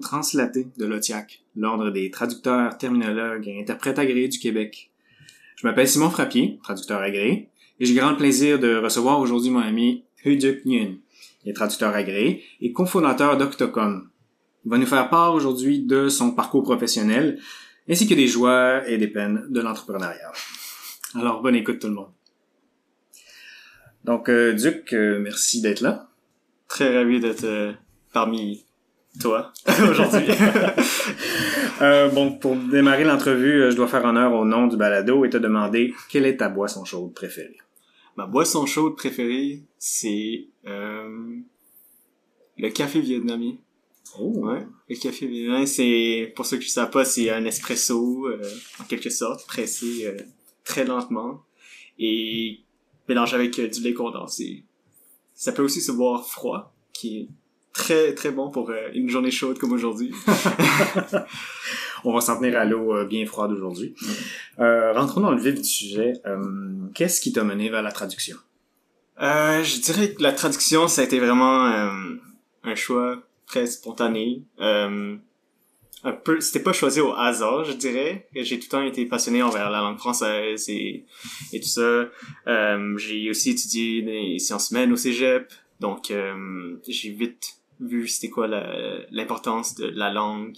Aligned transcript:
translaté 0.00 0.66
de 0.76 0.84
l'OTIAC, 0.84 1.42
l'Ordre 1.56 1.90
des 1.90 2.10
traducteurs, 2.10 2.76
terminologues 2.78 3.48
et 3.48 3.60
interprètes 3.60 3.98
agréés 3.98 4.28
du 4.28 4.38
Québec. 4.38 4.90
Je 5.56 5.66
m'appelle 5.66 5.88
Simon 5.88 6.10
Frappier, 6.10 6.58
traducteur 6.62 7.00
agréé, 7.00 7.48
et 7.80 7.86
j'ai 7.86 7.94
grand 7.94 8.14
plaisir 8.14 8.58
de 8.58 8.76
recevoir 8.76 9.20
aujourd'hui 9.20 9.50
mon 9.50 9.60
ami 9.60 10.04
Huduk 10.24 10.64
Nguyen, 10.64 10.96
qui 11.42 11.50
est 11.50 11.52
traducteur 11.52 11.94
agréé 11.94 12.44
et 12.60 12.72
cofondateur 12.72 13.36
d'Octocom. 13.36 14.08
Il 14.64 14.70
va 14.70 14.78
nous 14.78 14.86
faire 14.86 15.08
part 15.08 15.34
aujourd'hui 15.34 15.80
de 15.80 16.08
son 16.08 16.32
parcours 16.32 16.62
professionnel, 16.62 17.38
ainsi 17.88 18.08
que 18.08 18.14
des 18.14 18.26
joies 18.26 18.86
et 18.88 18.98
des 18.98 19.08
peines 19.08 19.46
de 19.48 19.60
l'entrepreneuriat. 19.60 20.32
Alors, 21.14 21.40
bonne 21.40 21.54
écoute 21.54 21.78
tout 21.78 21.86
le 21.86 21.94
monde. 21.94 22.10
Donc, 24.04 24.28
euh, 24.28 24.52
Duc, 24.52 24.92
euh, 24.92 25.18
merci 25.20 25.60
d'être 25.60 25.80
là. 25.80 26.08
Très 26.68 26.96
ravi 26.96 27.20
d'être 27.20 27.44
euh, 27.44 27.72
parmi 28.12 28.65
toi 29.20 29.52
aujourd'hui. 29.90 30.26
Euh, 31.82 32.08
bon, 32.08 32.32
pour 32.32 32.56
démarrer 32.56 33.04
l'entrevue, 33.04 33.60
euh, 33.60 33.70
je 33.70 33.76
dois 33.76 33.86
faire 33.86 34.02
honneur 34.02 34.32
au 34.32 34.46
nom 34.46 34.66
du 34.66 34.78
balado 34.78 35.26
et 35.26 35.28
te 35.28 35.36
demander 35.36 35.92
quelle 36.08 36.24
est 36.24 36.38
ta 36.38 36.48
boisson 36.48 36.86
chaude 36.86 37.12
préférée? 37.12 37.58
Ma 38.16 38.26
boisson 38.26 38.64
chaude 38.64 38.96
préférée, 38.96 39.62
c'est 39.78 40.46
euh, 40.66 41.36
le 42.56 42.68
café 42.70 43.00
vietnamien. 43.00 43.52
Oh, 44.18 44.32
Ouais, 44.36 44.66
le 44.88 44.96
café 44.96 45.26
vietnamien, 45.26 45.66
c'est 45.66 46.32
pour 46.34 46.46
ceux 46.46 46.56
qui 46.56 46.68
ne 46.68 46.70
savent 46.70 46.90
pas, 46.90 47.04
c'est 47.04 47.28
un 47.30 47.44
espresso 47.44 48.26
euh, 48.26 48.40
en 48.80 48.84
quelque 48.84 49.10
sorte, 49.10 49.46
pressé 49.46 50.06
euh, 50.06 50.16
très 50.64 50.86
lentement 50.86 51.42
et 51.98 52.60
mélangé 53.08 53.34
avec 53.34 53.58
euh, 53.58 53.68
du 53.68 53.80
lait 53.80 53.92
condensé. 53.92 54.64
Ça 55.34 55.52
peut 55.52 55.62
aussi 55.62 55.82
se 55.82 55.92
boire 55.92 56.26
froid, 56.26 56.74
qui 56.94 57.18
est 57.18 57.28
très 57.76 58.14
très 58.14 58.30
bon 58.30 58.50
pour 58.50 58.70
euh, 58.70 58.88
une 58.94 59.10
journée 59.10 59.30
chaude 59.30 59.58
comme 59.58 59.72
aujourd'hui. 59.72 60.12
On 62.04 62.12
va 62.12 62.20
s'en 62.20 62.38
tenir 62.38 62.58
à 62.58 62.64
l'eau 62.64 62.94
euh, 62.94 63.04
bien 63.04 63.26
froide 63.26 63.52
aujourd'hui. 63.52 63.94
Euh, 64.58 64.92
rentrons 64.92 65.20
dans 65.20 65.32
le 65.32 65.40
vif 65.40 65.54
du 65.54 65.64
sujet. 65.64 66.14
Euh, 66.26 66.42
Qu'est-ce 66.94 67.20
qui 67.20 67.32
t'a 67.32 67.44
mené 67.44 67.68
vers 67.68 67.82
la 67.82 67.92
traduction? 67.92 68.36
Euh, 69.20 69.62
je 69.62 69.80
dirais 69.80 70.14
que 70.14 70.22
la 70.22 70.32
traduction, 70.32 70.88
ça 70.88 71.02
a 71.02 71.04
été 71.04 71.18
vraiment 71.20 71.66
un 72.64 72.74
choix 72.74 73.22
très 73.46 73.66
spontané. 73.66 74.42
Euh, 74.60 75.16
un 76.04 76.12
peu, 76.12 76.40
c'était 76.40 76.62
pas 76.62 76.72
choisi 76.72 77.00
au 77.00 77.12
hasard, 77.12 77.64
je 77.64 77.72
dirais. 77.72 78.28
J'ai 78.34 78.58
tout 78.58 78.66
le 78.66 78.70
temps 78.70 78.82
été 78.82 79.04
passionné 79.06 79.42
envers 79.42 79.70
la 79.70 79.80
langue 79.80 79.98
française 79.98 80.68
et, 80.68 81.04
et 81.52 81.60
tout 81.60 81.68
ça. 81.68 82.06
J'ai 82.96 83.30
aussi 83.30 83.50
étudié 83.50 84.00
les 84.02 84.38
sciences 84.38 84.70
humaines 84.70 84.92
au 84.92 84.96
cégep, 84.96 85.52
donc 85.80 86.12
j'ai 86.86 87.10
vite 87.10 87.56
vu 87.80 88.08
c'était 88.08 88.30
quoi 88.30 88.46
l'importance 89.10 89.74
de 89.74 89.86
la 89.86 90.12
langue 90.12 90.56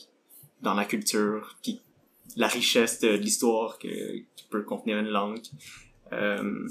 dans 0.62 0.74
la 0.74 0.84
culture, 0.84 1.56
puis 1.62 1.80
la 2.36 2.48
richesse 2.48 3.00
de 3.00 3.08
l'histoire 3.08 3.78
que, 3.78 4.18
qui 4.36 4.44
peut 4.50 4.62
contenir 4.62 4.98
une 4.98 5.08
langue. 5.08 5.40
Euh, 6.12 6.68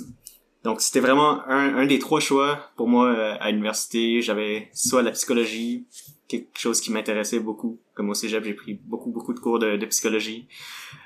donc 0.64 0.82
c'était 0.82 1.00
vraiment 1.00 1.48
un, 1.48 1.78
un 1.78 1.86
des 1.86 2.00
trois 2.00 2.20
choix 2.20 2.72
pour 2.76 2.88
moi 2.88 3.08
euh, 3.08 3.38
à 3.40 3.52
l'université. 3.52 4.22
J'avais 4.22 4.70
soit 4.74 5.02
la 5.02 5.12
psychologie, 5.12 5.86
quelque 6.28 6.60
chose 6.60 6.82
qui 6.82 6.92
m'intéressait 6.92 7.40
beaucoup. 7.40 7.80
Comme 7.94 8.10
au 8.10 8.14
cégep, 8.14 8.44
j'ai 8.44 8.54
pris 8.54 8.74
beaucoup, 8.74 9.12
beaucoup 9.12 9.34
de 9.34 9.40
cours 9.40 9.60
de, 9.60 9.78
de 9.78 9.86
psychologie. 9.86 10.48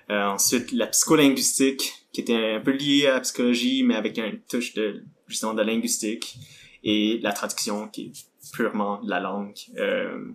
Euh, 0.10 0.26
ensuite, 0.26 0.72
la 0.72 0.88
psycholinguistique, 0.88 1.94
qui 2.12 2.22
était 2.22 2.56
un 2.56 2.60
peu 2.60 2.72
liée 2.72 3.08
à 3.08 3.14
la 3.14 3.20
psychologie, 3.22 3.84
mais 3.84 3.96
avec 3.96 4.18
une 4.18 4.40
touche 4.42 4.74
de, 4.74 5.04
justement, 5.28 5.54
de 5.54 5.62
linguistique. 5.62 6.36
Et 6.84 7.20
la 7.22 7.32
traduction, 7.32 7.88
qui 7.88 8.08
est 8.08 8.12
purement 8.54 9.02
de 9.02 9.10
la 9.10 9.20
langue. 9.20 9.58
Euh, 9.78 10.32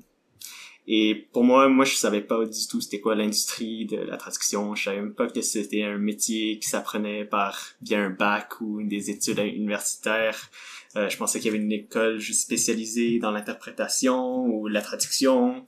et 0.89 1.27
pour 1.33 1.43
moi, 1.43 1.69
moi, 1.69 1.85
je 1.85 1.95
savais 1.95 2.21
pas 2.21 2.45
du 2.45 2.67
tout 2.69 2.81
c'était 2.81 3.01
quoi 3.01 3.17
l'industrie 3.17 3.87
de 3.87 3.97
la 3.97 4.17
traduction. 4.17 4.75
Je 4.77 4.85
savais 4.85 5.01
même 5.01 5.15
pas 5.15 5.27
que 5.27 5.41
c'était 5.41 5.83
un 5.83 5.99
métier 5.99 6.59
qui 6.61 6.69
s'apprenait 6.69 7.25
par 7.25 7.73
via 7.83 8.01
un 8.01 8.11
bac 8.11 8.61
ou 8.61 8.83
des 8.85 9.11
études 9.11 9.39
universitaires. 9.39 10.51
Euh, 10.95 11.09
je 11.09 11.17
pensais 11.17 11.41
qu'il 11.41 11.53
y 11.53 11.55
avait 11.55 11.63
une 11.63 11.73
école 11.73 12.19
juste 12.19 12.43
spécialisée 12.43 13.19
dans 13.19 13.33
l'interprétation 13.33 14.47
ou 14.47 14.69
la 14.69 14.81
traduction. 14.81 15.67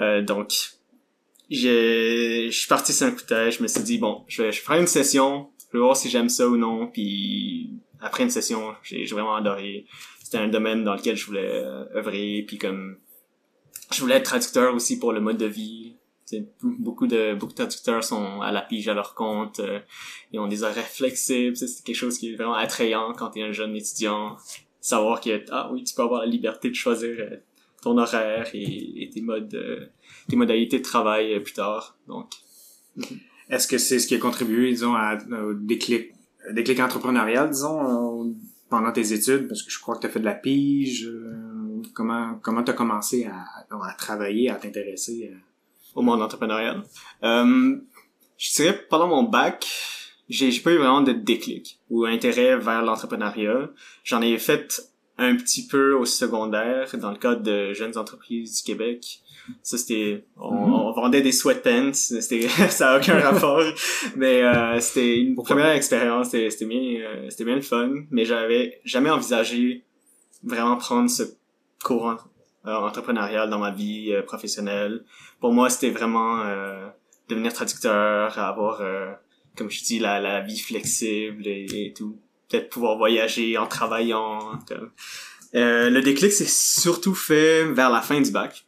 Euh, 0.00 0.22
donc, 0.22 0.52
je 1.50 2.48
suis 2.50 2.68
parti 2.68 2.94
sur 2.94 3.06
un 3.06 3.10
coup 3.10 3.20
de 3.20 3.26
tête. 3.26 3.58
Je 3.58 3.62
me 3.62 3.68
suis 3.68 3.82
dit, 3.82 3.98
bon, 3.98 4.24
je 4.26 4.42
vais, 4.42 4.52
je 4.52 4.60
faire 4.60 4.76
une 4.76 4.86
session. 4.86 5.50
Je 5.70 5.78
vais 5.78 5.84
voir 5.84 5.96
si 5.96 6.08
j'aime 6.08 6.30
ça 6.30 6.48
ou 6.48 6.56
non. 6.56 6.86
Puis, 6.86 7.70
après 8.00 8.22
une 8.22 8.30
session, 8.30 8.74
j'ai 8.82 9.04
vraiment 9.04 9.36
adoré. 9.36 9.84
C'était 10.30 10.44
un 10.44 10.48
domaine 10.48 10.84
dans 10.84 10.94
lequel 10.94 11.16
je 11.16 11.26
voulais 11.26 11.50
euh, 11.64 11.84
œuvrer. 11.96 12.44
Puis 12.46 12.56
comme, 12.56 12.98
je 13.92 14.00
voulais 14.00 14.14
être 14.14 14.26
traducteur 14.26 14.72
aussi 14.74 15.00
pour 15.00 15.12
le 15.12 15.20
mode 15.20 15.38
de 15.38 15.46
vie. 15.46 15.96
Tu 16.28 16.36
sais, 16.36 16.48
beaucoup 16.60 17.08
de 17.08 17.34
beaucoup 17.34 17.50
de 17.50 17.56
traducteurs 17.56 18.04
sont 18.04 18.40
à 18.40 18.52
la 18.52 18.62
pige 18.62 18.86
à 18.86 18.94
leur 18.94 19.14
compte. 19.14 19.58
euh, 19.58 19.80
ils 20.32 20.38
ont 20.38 20.46
des 20.46 20.62
horaires 20.62 20.86
flexibles. 20.86 21.56
C'est 21.56 21.82
quelque 21.82 21.96
chose 21.96 22.16
qui 22.16 22.32
est 22.32 22.36
vraiment 22.36 22.54
attrayant 22.54 23.12
quand 23.12 23.30
tu 23.30 23.40
es 23.40 23.42
un 23.42 23.50
jeune 23.50 23.74
étudiant. 23.74 24.36
Savoir 24.80 25.20
que 25.20 25.44
ah 25.50 25.68
oui, 25.72 25.82
tu 25.82 25.96
peux 25.96 26.02
avoir 26.02 26.20
la 26.20 26.26
liberté 26.26 26.70
de 26.70 26.76
choisir 26.76 27.16
euh, 27.18 27.36
ton 27.82 27.98
horaire 27.98 28.48
et, 28.54 29.02
et 29.02 29.10
tes 29.10 29.22
modes 29.22 29.52
euh, 29.54 29.86
tes 30.28 30.36
modalités 30.36 30.78
de 30.78 30.84
travail 30.84 31.34
euh, 31.34 31.40
plus 31.40 31.54
tard. 31.54 31.98
Donc 32.06 32.30
Est-ce 33.48 33.66
que 33.66 33.78
c'est 33.78 33.98
ce 33.98 34.06
qui 34.06 34.14
a 34.14 34.18
contribué, 34.18 34.70
disons, 34.70 34.94
à, 34.94 35.18
au 35.42 35.54
déclic, 35.54 36.12
déclic 36.52 36.78
entrepreneurial, 36.78 37.50
disons, 37.50 37.80
euh, 38.28 38.32
pendant 38.70 38.92
tes 38.92 39.12
études? 39.12 39.48
Parce 39.48 39.62
que 39.62 39.70
je 39.70 39.78
crois 39.80 39.96
que 39.96 40.00
tu 40.00 40.06
as 40.06 40.10
fait 40.10 40.20
de 40.20 40.24
la 40.24 40.34
pige. 40.34 41.04
euh, 41.06 41.82
comment 41.92 42.38
comment 42.42 42.62
tu 42.62 42.70
as 42.70 42.74
commencé 42.74 43.26
à, 43.26 43.44
à 43.70 43.92
travailler, 43.94 44.48
à 44.50 44.54
t'intéresser? 44.54 45.30
euh? 45.32 45.36
au 45.94 46.02
monde 46.02 46.22
entrepreneurial. 46.22 46.82
Euh, 47.24 47.76
je 48.38 48.52
dirais 48.54 48.86
pendant 48.88 49.08
mon 49.08 49.24
bac, 49.24 49.66
j'ai 50.28 50.50
pas 50.60 50.72
eu 50.72 50.78
vraiment 50.78 51.00
de 51.02 51.12
déclic 51.12 51.80
ou 51.90 52.04
intérêt 52.04 52.56
vers 52.56 52.82
l'entrepreneuriat. 52.82 53.70
J'en 54.04 54.22
ai 54.22 54.38
fait 54.38 54.89
un 55.20 55.36
petit 55.36 55.66
peu 55.66 55.94
au 55.94 56.04
secondaire 56.04 56.88
dans 56.98 57.10
le 57.10 57.18
cadre 57.18 57.42
de 57.42 57.72
jeunes 57.72 57.96
entreprises 57.96 58.56
du 58.58 58.62
Québec. 58.64 59.20
Ça 59.62 59.78
c'était 59.78 60.24
on, 60.36 60.52
Mhm. 60.54 60.72
on 60.74 60.92
vendait 60.92 61.22
des 61.22 61.32
sweatpants, 61.32 61.92
c'était 61.94 62.48
ça 62.48 62.92
a 62.92 62.98
aucun 62.98 63.18
rapport, 63.20 63.62
mais 64.16 64.42
euh, 64.42 64.78
c'était 64.80 65.18
une 65.18 65.34
première 65.34 65.70
expérience, 65.70 66.30
c'était 66.30 66.50
c'était 66.50 66.66
bien 66.66 67.00
euh, 67.00 67.26
c'était 67.30 67.44
bien 67.44 67.56
le 67.56 67.62
fun, 67.62 67.90
mais 68.10 68.24
j'avais 68.24 68.80
jamais 68.84 69.10
envisagé 69.10 69.84
vraiment 70.44 70.76
prendre 70.76 71.08
ce 71.10 71.22
courant 71.82 72.16
euh, 72.66 72.74
entrepreneurial 72.74 73.48
dans 73.50 73.58
ma 73.58 73.70
vie 73.72 74.12
euh, 74.12 74.22
professionnelle 74.22 75.04
pour 75.40 75.52
moi, 75.54 75.70
c'était 75.70 75.90
vraiment 75.90 76.40
euh, 76.42 76.86
devenir 77.30 77.52
traducteur, 77.54 78.38
avoir, 78.38 78.82
euh, 78.82 79.10
comme 79.56 79.70
je 79.70 79.82
dis, 79.82 79.98
la, 79.98 80.20
la 80.20 80.42
vie 80.42 80.58
flexible 80.58 81.46
et, 81.46 81.64
et 81.72 81.92
tout. 81.94 82.18
Peut-être 82.50 82.68
pouvoir 82.68 82.98
voyager 82.98 83.56
en 83.56 83.66
travaillant. 83.66 84.58
comme. 84.68 84.90
Euh, 85.54 85.90
le 85.90 86.00
déclic 86.02 86.32
s'est 86.32 86.46
surtout 86.46 87.14
fait 87.14 87.64
vers 87.64 87.90
la 87.90 88.02
fin 88.02 88.20
du 88.20 88.30
bac. 88.30 88.66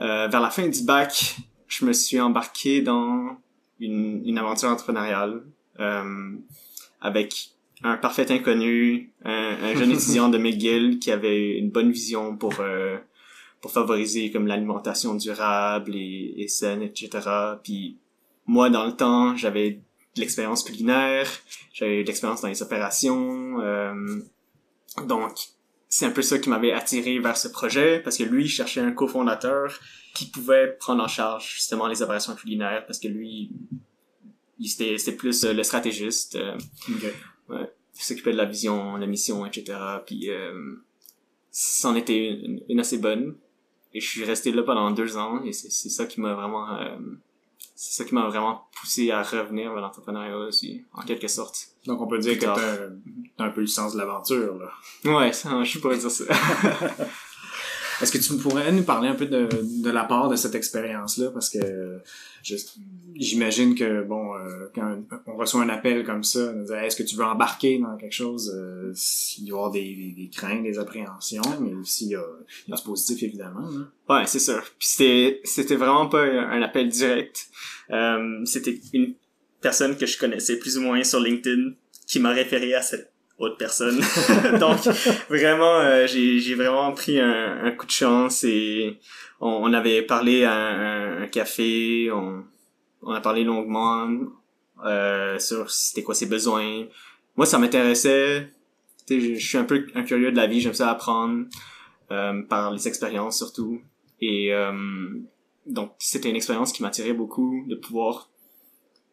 Euh, 0.00 0.28
vers 0.28 0.40
la 0.40 0.50
fin 0.50 0.68
du 0.68 0.82
bac, 0.82 1.36
je 1.68 1.84
me 1.84 1.92
suis 1.92 2.20
embarqué 2.20 2.80
dans 2.80 3.36
une, 3.80 4.22
une 4.26 4.38
aventure 4.38 4.68
entrepreneuriale 4.68 5.42
euh, 5.80 6.32
avec 7.00 7.50
un 7.82 7.96
parfait 7.96 8.30
inconnu, 8.30 9.12
un, 9.24 9.56
un 9.62 9.74
jeune 9.74 9.90
étudiant 9.92 10.28
de 10.28 10.38
McGill 10.38 10.98
qui 10.98 11.10
avait 11.10 11.58
une 11.58 11.70
bonne 11.70 11.90
vision 11.90 12.36
pour 12.36 12.54
euh, 12.60 12.98
pour 13.60 13.70
favoriser 13.70 14.32
comme 14.32 14.46
l'alimentation 14.48 15.14
durable 15.14 15.94
et, 15.94 16.34
et 16.36 16.48
saine, 16.48 16.82
etc. 16.82 17.10
Puis 17.62 17.98
moi, 18.46 18.70
dans 18.70 18.84
le 18.84 18.92
temps, 18.92 19.36
j'avais 19.36 19.80
de 20.14 20.20
l'expérience 20.20 20.62
culinaire, 20.62 21.28
j'avais 21.72 22.02
de 22.02 22.06
l'expérience 22.06 22.42
dans 22.42 22.48
les 22.48 22.62
opérations, 22.62 23.60
euh, 23.60 24.20
donc 25.06 25.32
c'est 25.88 26.06
un 26.06 26.10
peu 26.10 26.22
ça 26.22 26.38
qui 26.38 26.48
m'avait 26.48 26.72
attiré 26.72 27.18
vers 27.18 27.36
ce 27.36 27.48
projet 27.48 28.00
parce 28.00 28.16
que 28.16 28.22
lui 28.22 28.44
il 28.44 28.48
cherchait 28.48 28.80
un 28.80 28.92
cofondateur 28.92 29.78
qui 30.14 30.26
pouvait 30.26 30.76
prendre 30.78 31.02
en 31.02 31.08
charge 31.08 31.54
justement 31.54 31.86
les 31.86 32.02
opérations 32.02 32.34
culinaires 32.34 32.84
parce 32.86 32.98
que 32.98 33.08
lui 33.08 33.50
il 34.58 34.68
c'était 34.68 34.96
c'était 34.96 35.16
plus 35.16 35.44
euh, 35.44 35.52
le 35.52 35.62
stratégiste 35.62 36.36
euh, 36.36 36.56
s'occupait 37.92 38.32
de 38.32 38.36
la 38.36 38.44
vision, 38.44 38.96
la 38.96 39.06
mission, 39.06 39.44
etc. 39.44 39.78
Puis 40.06 40.30
euh, 40.30 40.76
c'en 41.50 41.94
était 41.94 42.30
une, 42.30 42.62
une 42.68 42.80
assez 42.80 42.98
bonne. 42.98 43.36
Et 43.94 44.00
je 44.00 44.08
suis 44.08 44.24
resté 44.24 44.52
là 44.52 44.62
pendant 44.62 44.90
deux 44.90 45.18
ans 45.18 45.44
et 45.44 45.52
c'est 45.52 45.70
c'est 45.70 45.90
ça 45.90 46.06
qui 46.06 46.20
m'a 46.20 46.32
vraiment 46.32 46.74
euh, 46.78 46.96
c'est 47.74 48.02
ça 48.02 48.04
qui 48.04 48.14
m'a 48.14 48.26
vraiment 48.28 48.68
poussé 48.80 49.10
à 49.10 49.22
revenir 49.22 49.72
vers 49.72 49.82
l'entrepreneuriat 49.82 50.36
aussi, 50.36 50.84
en 50.92 51.02
quelque 51.02 51.28
sorte. 51.28 51.68
Donc 51.86 52.00
on 52.00 52.06
peut 52.06 52.18
dire 52.18 52.38
que 52.38 52.44
t'as 52.44 52.56
t'as 53.36 53.44
un 53.44 53.50
peu 53.50 53.60
le 53.62 53.66
sens 53.66 53.94
de 53.94 53.98
l'aventure, 53.98 54.56
là. 54.56 54.70
Ouais, 55.04 55.32
ça, 55.32 55.62
je 55.64 55.78
pas 55.78 55.96
dire 55.96 56.10
ça. 56.10 56.24
Est-ce 58.02 58.12
que 58.12 58.18
tu 58.18 58.36
pourrais 58.36 58.72
nous 58.72 58.82
parler 58.82 59.08
un 59.08 59.14
peu 59.14 59.26
de, 59.26 59.48
de 59.82 59.90
la 59.90 60.04
part 60.04 60.28
de 60.28 60.36
cette 60.36 60.54
expérience-là? 60.54 61.30
Parce 61.30 61.48
que 61.48 62.00
j'imagine 63.14 63.74
que, 63.74 64.02
bon, 64.02 64.34
euh, 64.34 64.66
quand 64.74 64.98
on 65.26 65.36
reçoit 65.36 65.62
un 65.62 65.68
appel 65.68 66.04
comme 66.04 66.24
ça, 66.24 66.52
est-ce 66.84 66.96
que 66.96 67.02
tu 67.02 67.16
veux 67.16 67.24
embarquer 67.24 67.78
dans 67.78 67.96
quelque 67.96 68.14
chose? 68.14 68.52
Euh, 68.54 68.92
il 69.38 69.44
y 69.44 69.50
avoir 69.52 69.70
des, 69.70 70.14
des, 70.16 70.28
craintes, 70.28 70.62
des 70.62 70.78
appréhensions, 70.78 71.42
mais 71.60 71.74
aussi 71.74 72.06
il 72.06 72.10
y 72.10 72.16
a, 72.16 72.24
il 72.66 72.70
y 72.70 72.74
a 72.74 72.76
du 72.76 72.82
positif, 72.82 73.22
évidemment. 73.22 73.68
hein? 73.68 73.88
Ouais, 74.08 74.26
c'est 74.26 74.40
sûr. 74.40 74.62
Puis 74.78 75.40
c'était 75.44 75.76
vraiment 75.76 76.08
pas 76.08 76.24
un 76.24 76.62
appel 76.62 76.88
direct. 76.88 77.46
Euh, 77.90 78.44
c'était 78.44 78.80
une 78.92 79.14
personne 79.60 79.96
que 79.96 80.06
je 80.06 80.18
connaissais 80.18 80.58
plus 80.58 80.76
ou 80.76 80.80
moins 80.80 81.04
sur 81.04 81.20
LinkedIn 81.20 81.72
qui 82.06 82.18
m'a 82.18 82.30
référé 82.30 82.74
à 82.74 82.82
cette 82.82 83.11
autre 83.42 83.56
personne. 83.56 84.00
Donc 84.60 84.80
vraiment, 85.28 85.78
euh, 85.80 86.06
j'ai 86.06 86.54
vraiment 86.54 86.92
pris 86.92 87.18
un, 87.20 87.64
un 87.64 87.70
coup 87.72 87.86
de 87.86 87.90
chance 87.90 88.44
et 88.44 88.98
on, 89.40 89.48
on 89.48 89.72
avait 89.72 90.02
parlé 90.02 90.44
à 90.44 90.54
un, 90.54 91.22
un 91.22 91.26
café, 91.26 92.10
on 92.12 92.44
on 93.02 93.12
a 93.12 93.20
parlé 93.20 93.44
longuement 93.44 94.08
euh, 94.84 95.38
sur 95.38 95.70
c'était 95.70 96.02
quoi 96.02 96.14
ses 96.14 96.26
besoins. 96.26 96.86
Moi, 97.36 97.46
ça 97.46 97.58
m'intéressait. 97.58 98.52
Je 99.08 99.34
suis 99.34 99.58
un 99.58 99.64
peu 99.64 99.86
un 99.94 100.02
curieux 100.04 100.30
de 100.30 100.36
la 100.36 100.46
vie, 100.46 100.60
j'aime 100.60 100.74
ça 100.74 100.90
apprendre 100.90 101.46
euh, 102.10 102.42
par 102.42 102.70
les 102.72 102.88
expériences 102.88 103.38
surtout. 103.38 103.80
Et 104.20 104.54
euh, 104.54 104.72
donc, 105.66 105.92
c'était 105.98 106.30
une 106.30 106.36
expérience 106.36 106.72
qui 106.72 106.82
m'attirait 106.82 107.12
beaucoup 107.12 107.64
de 107.66 107.74
pouvoir 107.74 108.30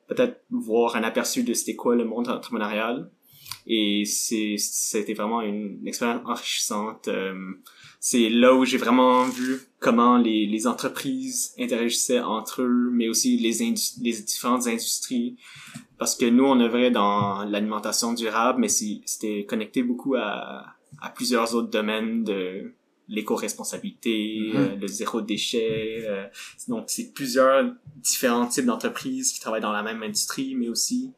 peut-être 0.07 0.43
voir 0.49 0.95
un 0.95 1.03
aperçu 1.03 1.43
de 1.43 1.53
c'était 1.53 1.75
quoi 1.75 1.95
le 1.95 2.05
monde 2.05 2.29
entrepreneurial. 2.29 3.09
Et 3.67 4.03
c'est, 4.05 4.55
c'était 4.57 5.13
vraiment 5.13 5.41
une 5.41 5.85
expérience 5.87 6.21
enrichissante. 6.25 7.07
Euh, 7.07 7.33
c'est 7.99 8.29
là 8.29 8.53
où 8.55 8.65
j'ai 8.65 8.77
vraiment 8.77 9.23
vu 9.25 9.59
comment 9.79 10.17
les, 10.17 10.45
les 10.45 10.67
entreprises 10.67 11.53
interagissaient 11.59 12.21
entre 12.21 12.61
eux, 12.63 12.89
mais 12.91 13.09
aussi 13.09 13.37
les, 13.37 13.61
indus- 13.61 13.99
les 14.01 14.13
différentes 14.21 14.67
industries. 14.67 15.35
Parce 15.97 16.15
que 16.15 16.25
nous, 16.25 16.45
on 16.45 16.59
œuvrait 16.61 16.91
dans 16.91 17.43
l'alimentation 17.43 18.13
durable, 18.13 18.59
mais 18.61 18.69
c'était 18.69 19.45
connecté 19.47 19.83
beaucoup 19.83 20.15
à, 20.15 20.65
à 21.01 21.09
plusieurs 21.09 21.53
autres 21.55 21.69
domaines 21.69 22.23
de 22.23 22.73
l'éco-responsabilité, 23.07 24.51
Mhm. 24.53 24.55
euh, 24.55 24.75
le 24.75 24.87
zéro 24.87 25.21
déchet. 25.21 26.03
euh, 26.07 26.25
donc, 26.67 26.85
c'est 26.87 27.11
plusieurs 27.13 27.73
différents 27.97 28.47
types 28.47 28.65
d'entreprises 28.65 29.33
qui 29.33 29.39
travaillent 29.39 29.61
dans 29.61 29.71
la 29.71 29.83
même 29.83 30.01
industrie, 30.03 30.55
mais 30.55 30.69
aussi 30.69 31.11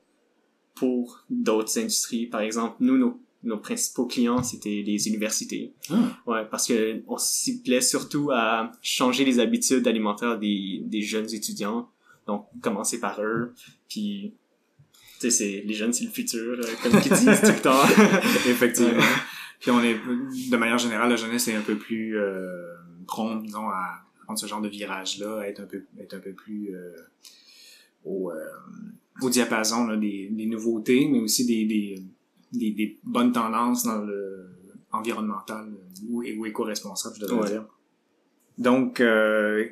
pour 0.75 1.25
d'autres 1.29 1.77
industries. 1.79 2.27
Par 2.27 2.41
exemple, 2.41 2.75
nous, 2.79 2.97
nos, 2.97 3.19
nos 3.43 3.57
principaux 3.57 4.05
clients, 4.05 4.43
c'était 4.43 4.83
les 4.85 5.07
universités. 5.07 5.73
Ah. 5.89 5.95
Ouais, 6.25 6.45
parce 6.49 6.67
que 6.67 7.01
on 7.07 7.17
s'y 7.17 7.61
plaît 7.61 7.81
surtout 7.81 8.31
à 8.31 8.71
changer 8.81 9.25
les 9.25 9.39
habitudes 9.39 9.87
alimentaires 9.87 10.37
des, 10.37 10.81
des 10.85 11.01
jeunes 11.01 11.33
étudiants. 11.33 11.89
Donc, 12.27 12.47
commencer 12.61 12.99
par 12.99 13.21
eux, 13.21 13.53
puis 13.89 14.33
tu 15.19 15.29
sais, 15.29 15.31
c'est 15.31 15.63
les 15.65 15.73
jeunes, 15.73 15.91
c'est 15.91 16.05
le 16.05 16.11
futur, 16.11 16.59
euh, 16.59 16.63
comme 16.83 16.93
ils 16.93 17.09
disent 17.09 17.41
tout 17.41 17.47
le 17.47 17.61
temps. 17.61 17.83
Effectivement. 18.47 19.03
Puis 19.59 19.69
on 19.69 19.81
est, 19.83 19.93
de 19.93 20.57
manière 20.57 20.79
générale, 20.79 21.09
la 21.09 21.15
jeunesse 21.15 21.47
est 21.47 21.53
un 21.53 21.61
peu 21.61 21.77
plus 21.77 22.17
euh, 22.17 22.73
prompte, 23.05 23.45
disons, 23.45 23.69
à 23.69 24.03
prendre 24.23 24.39
ce 24.39 24.47
genre 24.47 24.61
de 24.61 24.67
virage-là, 24.67 25.41
à 25.41 25.47
être 25.47 25.59
un 25.59 25.65
peu, 25.65 25.85
être 25.99 26.15
un 26.15 26.19
peu 26.19 26.33
plus 26.33 26.75
euh, 26.75 26.95
au, 28.03 28.31
euh, 28.31 28.43
au 29.21 29.29
diapason 29.29 29.87
là, 29.87 29.97
des, 29.97 30.29
des 30.31 30.45
nouveautés, 30.45 31.07
mais 31.09 31.19
aussi 31.19 31.45
des, 31.45 31.65
des, 31.65 32.03
des, 32.53 32.71
des 32.71 32.97
bonnes 33.03 33.31
tendances 33.31 33.83
dans 33.83 33.99
le 33.99 34.47
environnemental 34.93 35.67
ou, 36.09 36.23
ou 36.37 36.45
éco-responsable, 36.45 37.15
je 37.17 37.21
devrais 37.21 37.39
Ouais. 37.43 37.49
dire. 37.49 37.65
Donc, 38.57 38.99
euh, 38.99 39.65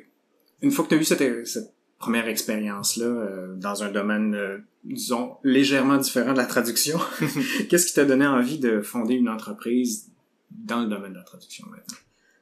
une 0.62 0.70
fois 0.70 0.84
que 0.84 0.90
tu 0.90 0.94
as 0.94 0.98
eu 0.98 1.04
cette, 1.04 1.46
cette 1.46 1.74
première 1.98 2.26
expérience-là 2.28 3.04
euh, 3.06 3.54
dans 3.56 3.82
un 3.82 3.90
domaine, 3.92 4.34
euh, 4.34 4.58
disons, 4.84 5.36
légèrement 5.44 5.98
différent 5.98 6.32
de 6.32 6.38
la 6.38 6.46
traduction, 6.46 6.98
qu'est-ce 7.68 7.86
qui 7.86 7.94
t'a 7.94 8.06
donné 8.06 8.26
envie 8.26 8.58
de 8.58 8.80
fonder 8.80 9.14
une 9.14 9.28
entreprise 9.28 10.10
dans 10.50 10.80
le 10.80 10.88
domaine 10.88 11.12
de 11.12 11.18
la 11.18 11.24
traduction 11.24 11.66
maintenant? 11.70 11.98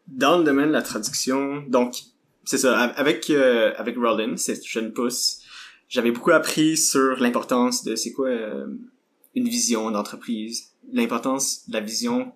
dans 0.06 0.38
le 0.38 0.44
domaine 0.44 0.68
de 0.68 0.72
la 0.72 0.80
traduction, 0.80 1.62
donc 1.68 1.94
c'est 2.44 2.56
ça, 2.56 2.78
avec 2.78 3.28
euh, 3.28 3.74
avec 3.76 3.94
Rollin, 3.98 4.38
cette 4.38 4.64
jeune 4.64 4.94
pousse, 4.94 5.42
j'avais 5.88 6.10
beaucoup 6.10 6.30
appris 6.30 6.76
sur 6.76 7.18
l'importance 7.18 7.84
de 7.84 7.96
c'est 7.96 8.12
quoi 8.12 8.28
euh, 8.28 8.66
une 9.34 9.48
vision 9.48 9.90
d'entreprise, 9.90 10.72
l'importance 10.92 11.68
de 11.68 11.74
la 11.74 11.80
vision, 11.80 12.32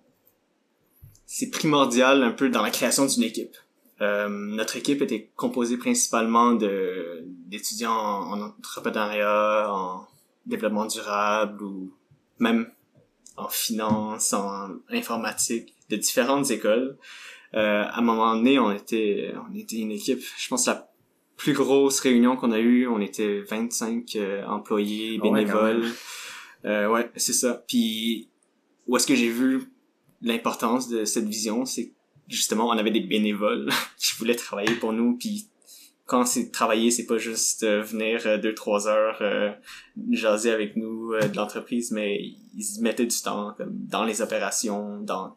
c'est 1.27 1.51
primordial 1.51 2.23
un 2.23 2.33
peu 2.33 2.49
dans 2.49 2.63
la 2.63 2.71
création 2.71 3.07
d'une 3.07 3.23
équipe. 3.23 3.57
Euh, 4.01 4.29
notre 4.29 4.77
équipe 4.77 5.01
était 5.03 5.31
composée 5.37 5.77
principalement 5.77 6.53
de 6.53 7.25
d'étudiants 7.47 7.93
en, 7.93 8.33
en 8.33 8.43
entrepreneuriat, 8.43 9.73
en 9.73 10.07
développement 10.47 10.87
durable 10.87 11.63
ou 11.63 11.95
même 12.39 12.71
en 13.37 13.49
finance, 13.49 14.33
en 14.33 14.71
informatique, 14.91 15.75
de 15.89 15.97
différentes 15.97 16.51
écoles. 16.51 16.97
Euh, 17.55 17.85
à 17.85 17.99
un 17.99 18.03
moment 18.03 18.35
donné, 18.35 18.59
on 18.59 18.73
était, 18.73 19.33
on 19.49 19.55
était 19.55 19.77
une 19.77 19.93
équipe. 19.93 20.23
Je 20.39 20.49
pense 20.49 20.67
la 20.67 20.92
plus 21.43 21.55
grosse 21.55 21.99
réunion 21.99 22.37
qu'on 22.37 22.53
a 22.53 22.61
eue, 22.61 22.87
on 22.87 23.01
était 23.01 23.41
25 23.41 24.15
euh, 24.15 24.45
employés, 24.47 25.19
Ah 25.19 25.25
bénévoles. 25.25 25.87
euh, 26.65 26.89
ouais, 26.89 27.11
c'est 27.17 27.33
ça. 27.33 27.65
Puis 27.67 28.29
où 28.87 28.97
est-ce 28.97 29.09
que 29.09 29.17
j'ai 29.17 29.29
vu 29.29 29.65
l'importance 30.21 30.89
de 30.89 31.05
cette 31.05 31.27
vision, 31.27 31.65
c'est 31.65 31.91
justement 32.29 32.69
on 32.69 32.79
avait 32.79 32.93
des 32.93 33.01
bénévoles 33.01 33.69
qui 33.99 34.15
voulaient 34.19 34.37
travailler 34.37 34.77
pour 34.77 34.93
nous. 34.93 35.17
Puis 35.17 35.49
quand 36.07 36.25
c'est 36.27 36.53
travailler, 36.53 36.93
c'est 36.93 37.07
pas 37.07 37.19
juste 37.19 37.65
euh, 37.65 37.83
venir 37.83 38.25
euh, 38.25 38.39
deux 38.39 38.55
trois 38.55 38.87
heures 38.87 39.19
euh, 39.21 39.51
jaser 40.13 40.53
avec 40.53 40.77
nous 40.77 41.13
de 41.13 41.37
l'entreprise, 41.37 41.91
mais 41.91 42.23
ils 42.55 42.83
mettaient 42.83 43.07
du 43.07 43.21
temps 43.21 43.53
comme 43.57 43.73
dans 43.73 44.05
les 44.05 44.23
opérations, 44.23 45.01
dans 45.01 45.37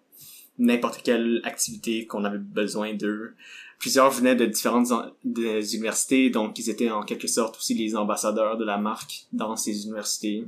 n'importe 0.60 1.02
quelle 1.02 1.42
activité 1.46 2.06
qu'on 2.06 2.26
avait 2.26 2.38
besoin 2.38 2.94
d'eux. 2.94 3.34
Plusieurs 3.80 4.10
venaient 4.10 4.36
de 4.36 4.46
différentes 4.46 4.92
en- 4.92 5.12
des 5.24 5.76
universités, 5.76 6.30
donc 6.30 6.58
ils 6.60 6.70
étaient 6.70 6.90
en 6.92 7.04
quelque 7.04 7.28
sorte 7.28 7.58
aussi 7.58 7.74
les 7.74 7.96
ambassadeurs 7.96 8.58
de 8.58 8.66
la 8.66 8.78
marque 8.78 9.26
dans 9.34 9.56
ces 9.56 9.86
universités. 9.86 10.46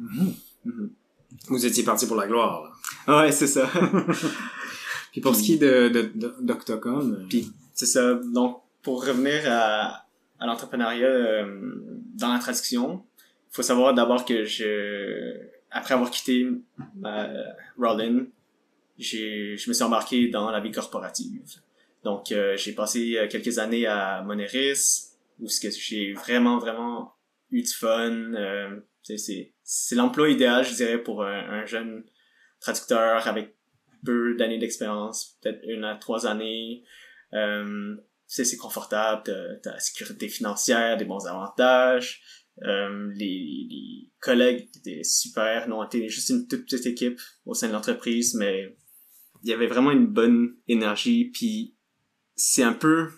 Mhm. 0.65 0.89
Vous 1.49 1.65
étiez 1.65 1.83
parti 1.83 2.07
pour 2.07 2.15
la 2.15 2.25
gloire. 2.27 2.71
là. 3.07 3.19
Ouais, 3.23 3.31
c'est 3.31 3.47
ça. 3.47 3.69
Puis 5.11 5.21
pour 5.21 5.35
ce 5.35 5.43
qui 5.43 5.53
est 5.53 5.57
de, 5.57 5.89
de, 5.89 6.11
de- 6.15 6.35
d'Octocom, 6.41 7.13
euh, 7.13 7.25
Puis 7.29 7.51
c'est 7.73 7.85
ça. 7.85 8.13
Donc 8.15 8.61
pour 8.81 9.05
revenir 9.05 9.41
à, 9.47 10.05
à 10.39 10.45
l'entrepreneuriat 10.45 11.05
euh, 11.07 11.75
dans 12.15 12.33
la 12.33 12.39
traduction, 12.39 13.03
il 13.51 13.55
faut 13.55 13.61
savoir 13.63 13.93
d'abord 13.93 14.25
que 14.25 14.45
je, 14.45 15.35
après 15.71 15.93
avoir 15.95 16.11
quitté 16.11 16.47
ma 16.95 17.27
Rollin, 17.77 18.25
j'ai, 18.97 19.57
je 19.57 19.69
me 19.69 19.73
suis 19.73 19.83
embarqué 19.83 20.27
dans 20.29 20.49
la 20.49 20.59
vie 20.59 20.71
corporative. 20.71 21.41
Donc 22.07 22.31
euh, 22.31 22.55
j'ai 22.55 22.71
passé 22.71 23.17
euh, 23.17 23.27
quelques 23.27 23.59
années 23.59 23.85
à 23.85 24.21
Moneris 24.21 25.09
où 25.41 25.47
j'ai 25.49 26.13
vraiment 26.13 26.57
vraiment 26.57 27.11
eu 27.51 27.63
du 27.63 27.73
fun. 27.73 28.33
Euh, 28.33 28.79
c'est, 29.03 29.51
c'est, 29.61 29.95
l'emploi 29.95 30.29
idéal, 30.29 30.63
je 30.63 30.73
dirais, 30.73 31.03
pour 31.03 31.25
un, 31.25 31.49
un 31.49 31.65
jeune 31.65 32.05
traducteur 32.61 33.27
avec 33.27 33.57
peu 34.05 34.35
d'années 34.35 34.57
d'expérience, 34.57 35.37
peut-être 35.41 35.59
une 35.67 35.83
à 35.83 35.95
trois 35.95 36.25
années. 36.25 36.85
Euh, 37.33 37.97
c'est 38.25 38.55
confortable, 38.55 39.23
t'as, 39.61 39.73
la 39.73 39.79
sécurité 39.81 40.29
financière, 40.29 40.95
des 40.95 41.03
bons 41.03 41.27
avantages. 41.27 42.21
Euh, 42.63 43.11
les, 43.15 43.67
les 43.69 44.11
collègues 44.21 44.69
étaient 44.77 45.03
super. 45.03 45.67
Non, 45.67 45.79
on 45.79 45.85
était 45.85 46.07
juste 46.07 46.29
une 46.29 46.47
toute 46.47 46.63
petite 46.63 46.85
équipe 46.85 47.19
au 47.45 47.53
sein 47.53 47.67
de 47.67 47.73
l'entreprise, 47.73 48.33
mais 48.33 48.77
il 49.43 49.49
y 49.49 49.53
avait 49.53 49.67
vraiment 49.67 49.91
une 49.91 50.07
bonne 50.07 50.55
énergie. 50.69 51.25
Puis 51.25 51.76
c'est 52.37 52.63
un 52.63 52.71
peu 52.73 53.09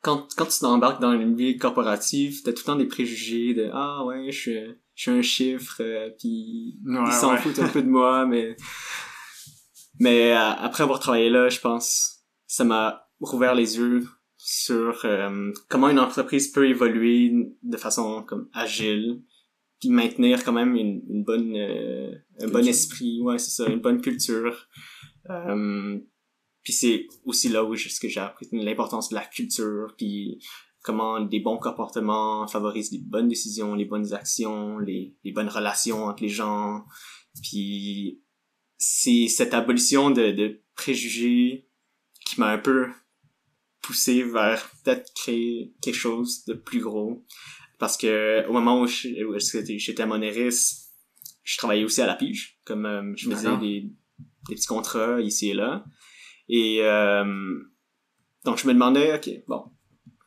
quand 0.00 0.28
quand 0.36 0.46
tu 0.46 0.60
t'embarques 0.60 1.00
dans 1.02 1.12
une 1.12 1.36
vie 1.36 1.58
corporative, 1.58 2.40
t'as 2.42 2.52
tout 2.52 2.60
le 2.60 2.64
temps 2.64 2.76
des 2.76 2.86
préjugés 2.86 3.52
de 3.52 3.68
ah 3.72 4.04
ouais, 4.06 4.30
je 4.32 4.38
suis 4.38 4.58
je 4.94 5.02
suis 5.02 5.10
un 5.10 5.22
chiffre, 5.22 5.76
euh, 5.80 6.08
puis 6.18 6.78
Ouais, 6.86 7.00
ils 7.06 7.12
s'en 7.12 7.32
ouais. 7.32 7.38
foutent 7.38 7.58
un 7.58 7.68
peu 7.68 7.82
de 7.82 7.88
moi, 7.88 8.24
mais 8.26 8.56
mais 10.00 10.32
euh, 10.32 10.38
après 10.38 10.82
avoir 10.84 11.00
travaillé 11.00 11.28
là, 11.30 11.48
je 11.48 11.60
pense 11.60 12.22
ça 12.46 12.64
m'a 12.64 13.08
rouvert 13.20 13.54
les 13.54 13.76
yeux 13.78 14.04
sur 14.36 15.00
euh, 15.04 15.50
comment 15.68 15.88
une 15.88 15.98
entreprise 15.98 16.48
peut 16.52 16.68
évoluer 16.68 17.32
de 17.62 17.76
façon 17.76 18.22
comme 18.22 18.48
agile 18.52 19.22
puis 19.80 19.88
maintenir 19.90 20.44
quand 20.44 20.52
même 20.52 20.76
une, 20.76 21.02
une 21.08 21.24
bonne 21.24 21.54
euh, 21.56 22.12
un 22.40 22.48
bon 22.48 22.66
esprit. 22.68 23.20
Ouais 23.22 23.38
c'est 23.38 23.50
ça 23.62 23.68
une 23.70 23.80
bonne 23.80 24.00
culture. 24.00 24.68
Euh, 25.30 25.98
puis 26.64 26.72
c'est 26.72 27.06
aussi 27.24 27.48
là 27.48 27.62
où 27.62 27.76
je- 27.76 27.88
ce 27.88 28.00
que 28.00 28.08
j'ai 28.08 28.20
appris 28.20 28.48
l'importance 28.52 29.10
de 29.10 29.14
la 29.14 29.24
culture 29.24 29.94
puis 29.96 30.42
comment 30.82 31.20
des 31.20 31.38
bons 31.40 31.58
comportements 31.58 32.46
favorisent 32.48 32.90
les 32.92 32.98
bonnes 32.98 33.28
décisions 33.28 33.74
les 33.74 33.84
bonnes 33.84 34.12
actions 34.14 34.78
les, 34.78 35.14
les 35.24 35.32
bonnes 35.32 35.48
relations 35.48 36.06
entre 36.06 36.22
les 36.22 36.28
gens 36.28 36.84
puis 37.42 38.20
c'est 38.78 39.28
cette 39.28 39.54
abolition 39.54 40.10
de, 40.10 40.30
de 40.32 40.60
préjugés 40.74 41.68
qui 42.26 42.40
m'a 42.40 42.48
un 42.50 42.58
peu 42.58 42.86
poussé 43.82 44.22
vers 44.22 44.70
peut-être 44.82 45.12
créer 45.14 45.74
quelque 45.82 45.94
chose 45.94 46.44
de 46.46 46.54
plus 46.54 46.80
gros. 46.80 47.24
Parce 47.78 47.96
que 47.98 48.46
au 48.48 48.52
moment 48.52 48.80
où 48.80 48.86
j'étais 48.86 50.02
à 50.02 50.06
Monéris, 50.06 50.88
je 51.42 51.56
travaillais 51.58 51.84
aussi 51.84 52.00
à 52.00 52.06
la 52.06 52.14
pige, 52.14 52.58
comme 52.64 52.86
euh, 52.86 53.12
je 53.16 53.28
faisais 53.36 53.48
des, 53.58 53.90
des 54.48 54.54
petits 54.54 54.66
contrats 54.66 55.20
ici 55.20 55.50
et 55.50 55.54
là. 55.54 55.84
Et 56.48 56.78
euh, 56.82 57.24
donc 58.44 58.58
je 58.58 58.66
me 58.66 58.72
demandais, 58.72 59.14
ok, 59.14 59.30
bon, 59.48 59.64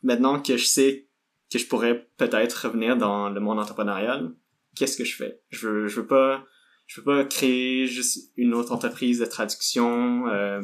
maintenant 0.03 0.41
que 0.41 0.57
je 0.57 0.65
sais 0.65 1.07
que 1.51 1.59
je 1.59 1.67
pourrais 1.67 2.07
peut-être 2.17 2.67
revenir 2.67 2.97
dans 2.97 3.29
le 3.29 3.39
monde 3.39 3.59
entrepreneurial, 3.59 4.33
qu'est-ce 4.75 4.97
que 4.97 5.05
je 5.05 5.15
fais? 5.15 5.41
Je 5.49 5.67
veux, 5.67 5.87
je 5.87 6.01
veux 6.01 6.07
pas, 6.07 6.43
je 6.87 6.99
veux 6.99 7.05
pas 7.05 7.23
créer 7.25 7.87
juste 7.87 8.31
une 8.35 8.53
autre 8.53 8.71
entreprise 8.71 9.19
de 9.19 9.25
traduction. 9.25 10.27
Euh, 10.27 10.61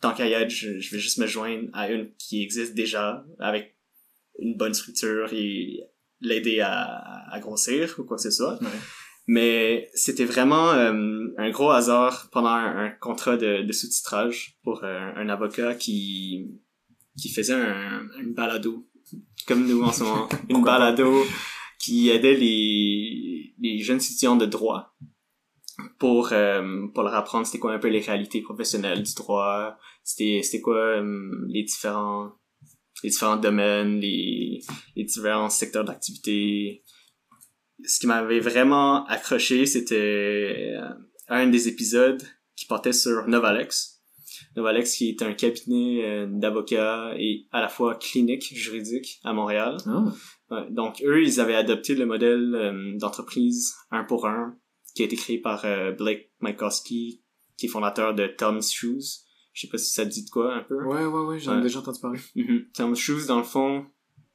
tant 0.00 0.14
qu'à 0.14 0.26
y 0.26 0.32
être, 0.32 0.50
je, 0.50 0.78
je 0.78 0.94
vais 0.94 1.00
juste 1.00 1.18
me 1.18 1.26
joindre 1.26 1.68
à 1.72 1.90
une 1.90 2.12
qui 2.16 2.42
existe 2.42 2.74
déjà 2.74 3.24
avec 3.38 3.76
une 4.38 4.56
bonne 4.56 4.74
structure 4.74 5.32
et 5.32 5.80
l'aider 6.20 6.60
à, 6.60 7.30
à 7.30 7.40
grossir 7.40 7.94
ou 7.98 8.04
quoi 8.04 8.16
que 8.16 8.22
ce 8.22 8.30
soit. 8.30 8.60
Ouais. 8.62 8.68
Mais 9.26 9.88
c'était 9.94 10.24
vraiment 10.24 10.70
euh, 10.70 11.26
un 11.36 11.50
gros 11.50 11.70
hasard 11.70 12.28
pendant 12.30 12.50
un, 12.50 12.86
un 12.86 12.90
contrat 12.90 13.36
de, 13.36 13.62
de 13.62 13.72
sous-titrage 13.72 14.56
pour 14.62 14.84
euh, 14.84 15.10
un 15.16 15.28
avocat 15.28 15.74
qui 15.74 16.60
qui 17.16 17.30
faisait 17.30 17.54
un, 17.54 18.08
une 18.20 18.34
balado, 18.34 18.86
comme 19.48 19.66
nous 19.66 19.82
en 19.82 19.90
ce 19.92 20.04
moment, 20.04 20.28
une 20.48 20.62
balado 20.62 21.24
qui 21.78 22.10
aidait 22.10 22.36
les, 22.36 23.54
les 23.58 23.78
jeunes 23.78 23.98
étudiants 23.98 24.36
de 24.36 24.46
droit 24.46 24.94
pour 25.98 26.32
euh, 26.32 26.86
pour 26.94 27.02
leur 27.02 27.14
apprendre 27.14 27.46
c'était 27.46 27.58
quoi 27.58 27.72
un 27.72 27.78
peu 27.78 27.88
les 27.88 28.00
réalités 28.00 28.42
professionnelles 28.42 29.02
du 29.02 29.14
droit, 29.14 29.76
c'était 30.02 30.40
c'était 30.42 30.60
quoi 30.60 30.76
euh, 30.76 31.46
les 31.48 31.64
différents 31.64 32.32
les 33.02 33.10
différents 33.10 33.36
domaines, 33.36 34.00
les 34.00 34.60
les 34.94 35.04
différents 35.04 35.50
secteurs 35.50 35.84
d'activité. 35.84 36.82
Ce 37.84 38.00
qui 38.00 38.06
m'avait 38.06 38.40
vraiment 38.40 39.04
accroché, 39.06 39.66
c'était 39.66 40.74
euh, 40.76 40.88
un 41.28 41.46
des 41.48 41.68
épisodes 41.68 42.22
qui 42.56 42.66
portait 42.66 42.92
sur 42.92 43.28
Novalex. 43.28 44.02
Novalex 44.56 44.96
qui 44.96 45.10
est 45.10 45.22
un 45.22 45.34
cabinet 45.34 46.04
euh, 46.04 46.26
d'avocats 46.26 47.14
et 47.18 47.46
à 47.52 47.60
la 47.60 47.68
fois 47.68 47.96
clinique 47.96 48.54
juridique 48.54 49.20
à 49.24 49.32
Montréal. 49.32 49.76
Ah. 49.86 50.66
Donc 50.70 51.02
eux, 51.04 51.22
ils 51.22 51.40
avaient 51.40 51.54
adopté 51.54 51.94
le 51.94 52.06
modèle 52.06 52.54
euh, 52.54 52.98
d'entreprise 52.98 53.74
un 53.90 54.04
pour 54.04 54.26
un 54.26 54.56
qui 54.94 55.02
a 55.02 55.04
été 55.04 55.16
créé 55.16 55.38
par 55.38 55.66
Blake 55.98 56.30
Mykowski, 56.40 57.22
qui 57.58 57.66
est 57.66 57.68
fondateur 57.68 58.14
de 58.14 58.26
Tom's 58.26 58.72
Shoes. 58.72 59.26
Je 59.52 59.62
sais 59.62 59.68
pas 59.68 59.76
si 59.76 59.92
ça 59.92 60.06
te 60.06 60.10
dit 60.10 60.24
de 60.24 60.30
quoi 60.30 60.54
un 60.54 60.62
peu. 60.62 60.82
Ouais, 60.84 61.04
ouais, 61.04 61.20
ouais, 61.20 61.38
j'en 61.38 61.58
ai 61.58 61.62
déjà 61.62 61.80
entendu 61.80 62.00
parler. 62.00 62.20
Mhm. 62.34 62.66
Tom's 62.74 62.98
Shoes, 62.98 63.26
dans 63.26 63.36
le 63.36 63.44
fond, 63.44 63.84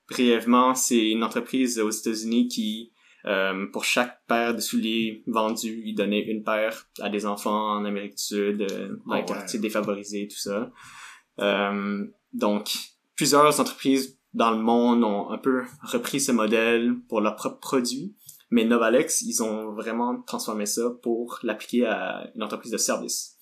brièvement, 0.07 0.75
c'est 0.75 1.09
une 1.09 1.23
entreprise 1.23 1.79
aux 1.79 1.89
États-Unis 1.89 2.47
qui, 2.47 2.91
euh, 3.25 3.67
pour 3.71 3.83
chaque 3.85 4.25
paire 4.27 4.55
de 4.55 4.59
souliers 4.61 5.23
vendus, 5.27 5.81
il 5.85 5.95
donnait 5.95 6.21
une 6.21 6.43
paire 6.43 6.87
à 6.99 7.09
des 7.09 7.25
enfants 7.25 7.73
en 7.77 7.85
Amérique 7.85 8.15
du 8.17 8.23
Sud, 8.23 8.61
euh, 8.61 8.87
dans 9.05 9.15
les 9.15 9.21
Oh, 9.27 9.31
ouais. 9.31 9.37
quartiers 9.37 9.59
défavorisés, 9.59 10.27
tout 10.27 10.37
ça. 10.39 10.71
Euh, 11.39 12.05
donc, 12.33 12.71
plusieurs 13.15 13.59
entreprises 13.59 14.17
dans 14.33 14.51
le 14.51 14.57
monde 14.61 15.03
ont 15.03 15.29
un 15.29 15.37
peu 15.37 15.63
repris 15.83 16.19
ce 16.19 16.31
modèle 16.31 16.95
pour 17.09 17.21
leurs 17.21 17.35
propres 17.35 17.59
produits, 17.59 18.15
mais 18.49 18.65
Novalex, 18.65 19.21
ils 19.21 19.43
ont 19.43 19.73
vraiment 19.73 20.21
transformé 20.23 20.65
ça 20.65 20.89
pour 21.01 21.39
l'appliquer 21.43 21.85
à 21.85 22.29
une 22.35 22.43
entreprise 22.43 22.71
de 22.71 22.77
service. 22.77 23.37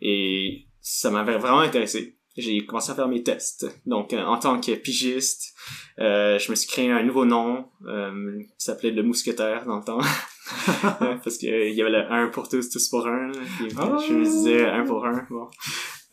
Et 0.00 0.66
ça 0.80 1.10
m'avait 1.10 1.36
vraiment 1.36 1.60
intéressé. 1.60 2.19
J'ai 2.36 2.64
commencé 2.64 2.92
à 2.92 2.94
faire 2.94 3.08
mes 3.08 3.22
tests. 3.22 3.66
Donc, 3.86 4.12
euh, 4.12 4.22
en 4.22 4.38
tant 4.38 4.60
que 4.60 4.72
pigiste, 4.76 5.54
euh, 5.98 6.38
je 6.38 6.50
me 6.50 6.56
suis 6.56 6.68
créé 6.68 6.90
un 6.90 7.02
nouveau 7.02 7.24
nom 7.24 7.68
euh, 7.86 8.40
qui 8.58 8.64
s'appelait 8.64 8.92
le 8.92 9.02
mousquetaire 9.02 9.66
dans 9.66 9.78
le 9.78 9.84
temps. 9.84 10.00
Parce 11.24 11.38
que 11.38 11.46
euh, 11.46 11.68
y 11.68 11.80
avait 11.80 11.90
le 11.90 12.12
un 12.12 12.28
pour 12.28 12.48
tous, 12.48 12.70
tous 12.70 12.88
pour 12.88 13.06
un. 13.06 13.30
Puis, 13.32 13.72
Ah! 13.76 13.98
Je 14.06 14.14
me 14.14 14.24
disais 14.24 14.66
un 14.66 14.84
pour 14.84 15.04
un. 15.06 15.26
Bon. 15.30 15.48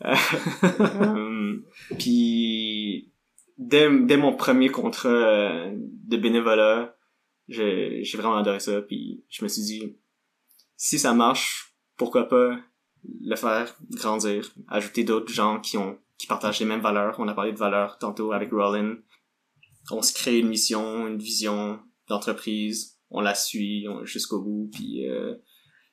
Euh, 0.04 1.56
puis, 1.98 3.10
dès, 3.56 3.90
dès 4.02 4.16
mon 4.16 4.36
premier 4.36 4.68
contrat 4.68 5.08
euh, 5.08 5.72
de 5.74 6.16
bénévolat, 6.16 6.96
j'ai 7.48 8.04
j'ai 8.04 8.16
vraiment 8.16 8.36
adoré 8.36 8.60
ça. 8.60 8.80
Puis, 8.80 9.24
je 9.28 9.42
me 9.42 9.48
suis 9.48 9.62
dit, 9.62 9.96
si 10.76 11.00
ça 11.00 11.14
marche, 11.14 11.74
pourquoi 11.96 12.28
pas 12.28 12.56
le 13.22 13.34
faire 13.34 13.74
grandir, 13.90 14.52
ajouter 14.68 15.02
d'autres 15.02 15.32
gens 15.32 15.58
qui 15.58 15.76
ont 15.76 15.98
qui 16.18 16.26
partagent 16.26 16.60
les 16.60 16.66
mêmes 16.66 16.80
valeurs. 16.80 17.16
On 17.18 17.28
a 17.28 17.34
parlé 17.34 17.52
de 17.52 17.58
valeurs 17.58 17.98
tantôt 17.98 18.32
avec 18.32 18.50
Rollin. 18.50 18.96
On 19.90 20.02
se 20.02 20.12
crée 20.12 20.38
une 20.38 20.48
mission, 20.48 21.06
une 21.06 21.18
vision 21.18 21.80
d'entreprise, 22.08 22.98
on 23.10 23.20
la 23.20 23.34
suit 23.34 23.86
jusqu'au 24.04 24.42
bout, 24.42 24.70
puis 24.72 25.08
euh, 25.08 25.34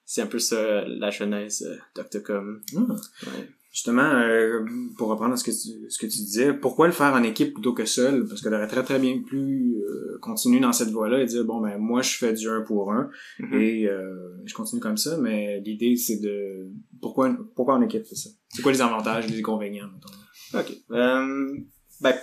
c'est 0.06 0.22
un 0.22 0.28
peu 0.28 0.40
ça 0.40 0.84
la 0.86 1.12
genèse 1.12 1.64
euh, 1.64 1.78
d'Octocom. 1.96 2.62
Hmm. 2.74 2.92
Ouais. 2.92 3.50
Justement, 3.76 4.04
euh, 4.04 4.66
pour 4.98 5.10
reprendre 5.10 5.38
ce 5.38 5.44
que, 5.44 5.52
tu, 5.52 5.92
ce 5.92 5.98
que 5.98 6.06
tu 6.06 6.20
disais, 6.20 6.54
pourquoi 6.54 6.88
le 6.88 6.94
faire 6.94 7.14
en 7.14 7.24
équipe 7.24 7.52
plutôt 7.56 7.74
que 7.74 7.84
seul? 7.84 8.26
Parce 8.26 8.42
que 8.42 8.48
aurait 8.48 8.70
très 8.70 8.86
très 8.86 9.00
bien 9.00 9.22
pu 9.22 9.76
euh, 9.76 10.18
continuer 10.22 10.62
dans 10.62 10.72
cette 10.72 10.92
voie-là 10.92 11.22
et 11.22 11.26
dire, 11.26 11.44
bon, 11.44 11.60
ben 11.60 11.78
moi 11.78 12.02
je 12.02 12.16
fais 12.16 12.32
du 12.32 12.48
un 12.48 12.62
pour 12.62 12.94
un 12.94 13.10
Mhm. 13.40 13.62
et 13.62 13.86
euh, 13.90 14.42
je 14.46 14.54
continue 14.54 14.80
comme 14.80 14.96
ça, 14.96 15.18
mais 15.18 15.60
l'idée 15.60 15.98
c'est 15.98 16.22
de... 16.22 16.70
Pourquoi, 17.02 17.36
pourquoi 17.54 17.76
en 17.76 17.82
équipe, 17.82 18.06
c'est 18.06 18.16
ça? 18.16 18.30
C'est 18.48 18.62
quoi 18.62 18.72
les 18.72 18.80
avantages 18.80 19.28
les 19.28 19.40
inconvénients? 19.40 19.90
mettons? 19.94 20.58
Ok. 20.58 20.78
Euh, 20.92 21.58
ben, 22.00 22.16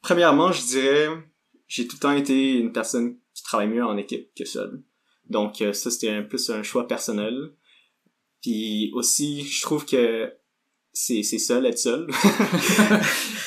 premièrement, 0.00 0.50
je 0.50 0.66
dirais, 0.66 1.06
j'ai 1.68 1.86
tout 1.86 1.94
le 1.94 2.00
temps 2.00 2.16
été 2.16 2.54
une 2.58 2.72
personne 2.72 3.18
qui 3.34 3.44
travaille 3.44 3.68
mieux 3.68 3.84
en 3.84 3.96
équipe 3.96 4.34
que 4.36 4.44
seule. 4.44 4.82
Donc 5.30 5.62
euh, 5.62 5.72
ça, 5.72 5.92
c'était 5.92 6.10
un 6.10 6.24
plus 6.24 6.50
un 6.50 6.64
choix 6.64 6.88
personnel. 6.88 7.52
Puis 8.42 8.90
aussi, 8.94 9.44
je 9.44 9.62
trouve 9.62 9.86
que 9.86 10.41
c'est 10.92 11.22
c'est 11.22 11.38
seul 11.38 11.66
être 11.66 11.78
seul. 11.78 12.06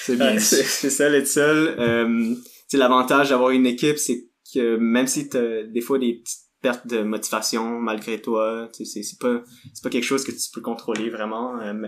C'est 0.02 0.16
bien. 0.16 0.40
C'est 0.40 0.90
ça, 0.90 1.10
être 1.10 1.28
seul. 1.28 1.76
Euh, 1.80 2.36
l'avantage 2.74 3.30
d'avoir 3.30 3.52
une 3.52 3.66
équipe, 3.66 3.98
c'est 3.98 4.30
que 4.54 4.76
même 4.78 5.08
si 5.08 5.30
t'as 5.30 5.64
des 5.64 5.82
fois 5.82 6.00
des 6.00 6.16
petites 6.16 6.46
pertes 6.62 6.88
de 6.88 7.02
motivation 7.04 7.80
malgré 7.80 8.22
toi, 8.22 8.70
c'est 8.74 8.86
c'est 8.86 9.20
pas 9.20 9.44
c'est 9.74 9.84
pas 9.84 9.90
quelque 9.90 10.04
chose 10.04 10.24
que 10.26 10.32
tu 10.32 10.50
peux 10.54 10.62
contrôler 10.62 11.10
vraiment. 11.10 11.60
euh, 11.62 11.88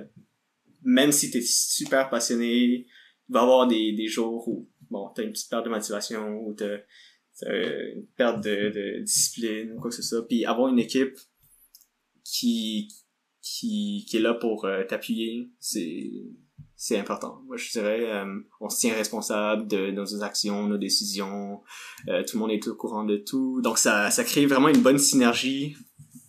même 0.83 1.11
si 1.11 1.31
t'es 1.31 1.41
super 1.41 2.09
passionné, 2.09 2.53
il 2.53 2.85
va 3.29 3.41
y 3.41 3.43
avoir 3.43 3.67
des, 3.67 3.91
des 3.93 4.07
jours 4.07 4.47
où 4.47 4.69
bon 4.89 5.09
t'as 5.15 5.23
une 5.23 5.31
petite 5.31 5.49
perte 5.49 5.65
de 5.65 5.69
motivation 5.69 6.37
ou 6.39 6.53
t'as 6.53 6.77
t'as 7.39 7.51
une 7.95 8.05
perte 8.15 8.43
de, 8.43 8.69
de 8.69 9.03
discipline 9.03 9.73
ou 9.73 9.79
quoi 9.81 9.89
que 9.89 9.95
ce 9.95 10.03
soit. 10.03 10.27
Puis 10.27 10.45
avoir 10.45 10.69
une 10.69 10.79
équipe 10.79 11.17
qui 12.23 12.87
qui 13.47 14.05
qui 14.07 14.17
est 14.17 14.21
là 14.21 14.33
pour 14.33 14.65
euh, 14.65 14.83
t'appuyer, 14.83 15.49
c'est 15.59 16.11
c'est 16.75 16.99
important. 16.99 17.41
Moi, 17.47 17.57
je 17.57 17.71
dirais, 17.71 18.11
euh, 18.11 18.39
on 18.61 18.69
se 18.69 18.79
tient 18.81 18.93
responsable 18.93 19.67
de 19.67 19.89
nos 19.89 20.21
actions, 20.21 20.67
nos 20.67 20.77
décisions. 20.77 21.63
euh, 22.07 22.23
tout 22.23 22.37
le 22.37 22.39
monde 22.39 22.51
est 22.51 22.67
au 22.67 22.75
courant 22.75 23.03
de 23.03 23.17
tout. 23.17 23.61
Donc, 23.63 23.79
ça, 23.79 24.11
ça 24.11 24.23
crée 24.23 24.45
vraiment 24.45 24.69
une 24.69 24.81
bonne 24.83 24.99
synergie. 24.99 25.75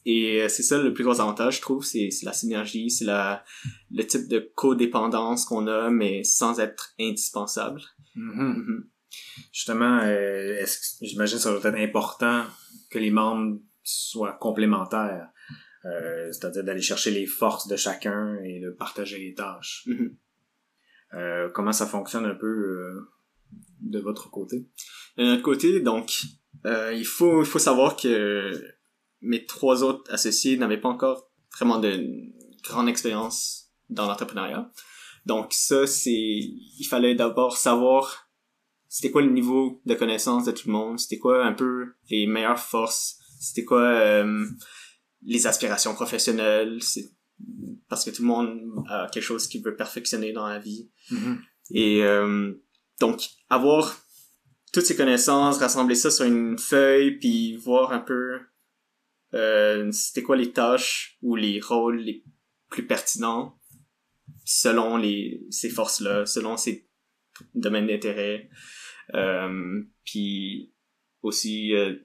Et 0.06 0.48
c'est 0.48 0.62
ça 0.62 0.80
le 0.80 0.94
plus 0.94 1.04
gros 1.04 1.20
avantage, 1.20 1.56
je 1.56 1.60
trouve, 1.60 1.84
c'est 1.84 2.10
c'est 2.10 2.24
la 2.24 2.32
synergie, 2.32 2.90
c'est 2.90 3.04
la 3.04 3.44
le 3.90 4.06
type 4.06 4.26
de 4.26 4.38
codépendance 4.54 5.44
qu'on 5.44 5.66
a, 5.66 5.90
mais 5.90 6.24
sans 6.24 6.60
être 6.60 6.94
indispensable. 6.98 7.82
Mhm. 8.14 8.54
Mhm. 8.56 8.88
Justement, 9.52 9.98
euh, 10.02 10.56
est-ce 10.60 10.98
que 10.98 11.06
j'imagine 11.06 11.36
que 11.36 11.42
ça 11.42 11.50
doit 11.50 11.58
être 11.58 11.78
important 11.78 12.44
que 12.90 12.98
les 12.98 13.10
membres 13.10 13.58
soient 13.88 14.32
complémentaires. 14.32 15.28
Euh, 15.88 16.32
c'est-à-dire 16.32 16.64
d'aller 16.64 16.82
chercher 16.82 17.10
les 17.10 17.26
forces 17.26 17.68
de 17.68 17.76
chacun 17.76 18.36
et 18.44 18.60
de 18.60 18.70
partager 18.70 19.18
les 19.18 19.34
tâches. 19.34 19.84
Mhm. 19.86 20.16
Euh, 21.14 21.48
comment 21.54 21.72
ça 21.72 21.86
fonctionne 21.86 22.26
un 22.26 22.34
peu 22.34 22.46
euh, 22.46 23.08
de 23.80 23.98
votre 23.98 24.30
côté? 24.30 24.66
De 25.16 25.24
notre 25.24 25.42
côté, 25.42 25.80
donc, 25.80 26.24
euh, 26.66 26.92
il 26.92 27.06
faut 27.06 27.42
il 27.42 27.46
faut 27.46 27.58
savoir 27.58 27.96
que 27.96 28.52
mes 29.22 29.46
trois 29.46 29.82
autres 29.82 30.12
associés 30.12 30.56
n'avaient 30.58 30.80
pas 30.80 30.90
encore 30.90 31.30
vraiment 31.56 31.78
de 31.78 32.04
grande 32.62 32.88
expérience 32.88 33.70
dans 33.88 34.06
l'entrepreneuriat. 34.06 34.70
Donc 35.24 35.52
ça, 35.52 35.86
c'est 35.86 36.12
il 36.12 36.86
fallait 36.88 37.14
d'abord 37.14 37.56
savoir 37.56 38.28
c'était 38.88 39.10
quoi 39.10 39.22
le 39.22 39.30
niveau 39.30 39.80
de 39.84 39.94
connaissance 39.94 40.44
de 40.44 40.52
tout 40.52 40.66
le 40.66 40.72
monde, 40.72 40.98
c'était 40.98 41.18
quoi 41.18 41.44
un 41.44 41.52
peu 41.52 41.94
les 42.10 42.26
meilleures 42.26 42.58
forces, 42.58 43.18
c'était 43.38 43.64
quoi 43.64 43.82
euh, 43.82 44.46
les 45.22 45.46
aspirations 45.46 45.94
professionnelles, 45.94 46.78
c'est 46.82 47.10
parce 47.88 48.04
que 48.04 48.10
tout 48.10 48.22
le 48.22 48.28
monde 48.28 48.84
a 48.88 49.08
quelque 49.12 49.22
chose 49.22 49.46
qu'il 49.46 49.62
veut 49.62 49.76
perfectionner 49.76 50.32
dans 50.32 50.46
la 50.46 50.58
vie. 50.58 50.90
Et 51.70 52.02
euh, 52.02 52.52
donc, 53.00 53.22
avoir 53.48 53.96
toutes 54.72 54.84
ces 54.84 54.96
connaissances, 54.96 55.58
rassembler 55.58 55.94
ça 55.94 56.10
sur 56.10 56.24
une 56.24 56.58
feuille, 56.58 57.18
puis 57.18 57.56
voir 57.56 57.92
un 57.92 58.00
peu 58.00 58.40
euh, 59.34 59.90
c'était 59.92 60.22
quoi 60.22 60.36
les 60.36 60.52
tâches 60.52 61.18
ou 61.22 61.36
les 61.36 61.60
rôles 61.60 61.98
les 61.98 62.24
plus 62.70 62.86
pertinents. 62.86 63.58
selon 64.44 64.96
les 64.96 65.46
ces 65.50 65.68
forces-là, 65.68 66.24
selon 66.24 66.56
ces 66.56 66.88
domaines 67.54 67.86
d'intérêt, 67.86 68.48
euh, 69.14 69.82
puis 70.04 70.72
aussi 71.22 71.74
euh, 71.74 71.96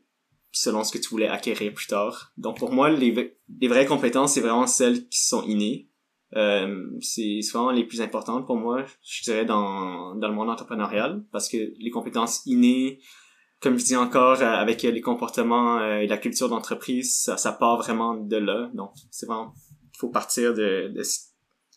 selon 0.54 0.84
ce 0.84 0.92
que 0.92 1.00
tu 1.00 1.10
voulais 1.10 1.28
acquérir 1.28 1.74
plus 1.74 1.88
tard. 1.88 2.32
Donc 2.38 2.60
pour 2.60 2.72
moi, 2.72 2.90
les, 2.90 3.36
vraies 3.64 3.86
compétences, 3.86 4.36
c'est 4.36 4.42
vraiment 4.42 4.68
celles 4.68 5.10
qui 5.10 5.26
sont 5.26 5.44
innées. 5.44 5.90
Euh, 6.36 6.86
c'est 7.02 7.42
souvent 7.42 7.72
les 7.72 7.84
plus 7.84 8.02
importantes 8.02 8.46
pour 8.46 8.56
moi, 8.56 8.86
je 9.04 9.24
dirais, 9.24 9.46
dans, 9.46 10.16
dans 10.16 10.28
le 10.28 10.34
monde 10.34 10.50
entrepreneurial, 10.50 11.24
parce 11.32 11.50
que 11.50 11.58
les 11.58 11.90
compétences 11.90 12.44
innées, 12.46 13.00
comme 13.60 13.78
je 13.78 13.86
dis 13.86 13.96
encore, 13.96 14.42
euh, 14.42 14.46
avec 14.46 14.84
les 14.84 15.02
comportements 15.02 15.80
euh, 15.80 16.00
et 16.00 16.08
la 16.08 16.18
culture 16.18 16.50
d'entreprise, 16.50 17.16
ça, 17.16 17.38
ça 17.38 17.52
part 17.52 17.78
vraiment 17.78 18.16
de 18.16 18.38
là. 18.38 18.70
Donc, 18.74 18.92
c'est 19.12 19.26
vraiment, 19.26 19.54
il 19.94 19.98
faut 19.98 20.10
partir 20.10 20.54
de, 20.54 20.92
de, 20.94 21.04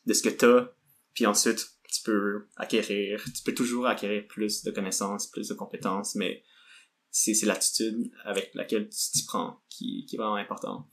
de 0.07 0.13
ce 0.13 0.23
que 0.23 0.29
t'as, 0.29 0.69
puis 1.15 1.27
ensuite, 1.27 1.67
tu 1.91 2.03
peux 2.03 2.47
acquérir, 2.57 3.23
tu 3.25 3.43
peux 3.43 3.55
toujours 3.55 3.87
acquérir 3.87 4.27
plus 4.27 4.65
de 4.65 4.71
connaissances, 4.71 5.29
plus 5.29 5.49
de 5.49 5.55
compétences, 5.55 6.15
mais 6.15 6.43
c'est, 7.17 7.33
c'est 7.33 7.47
l'attitude 7.47 8.11
avec 8.25 8.51
laquelle 8.55 8.89
tu 8.91 9.11
t'y 9.11 9.25
prends 9.25 9.61
qui, 9.71 10.05
qui 10.07 10.17
est 10.17 10.19
vraiment 10.19 10.37
important. 10.37 10.87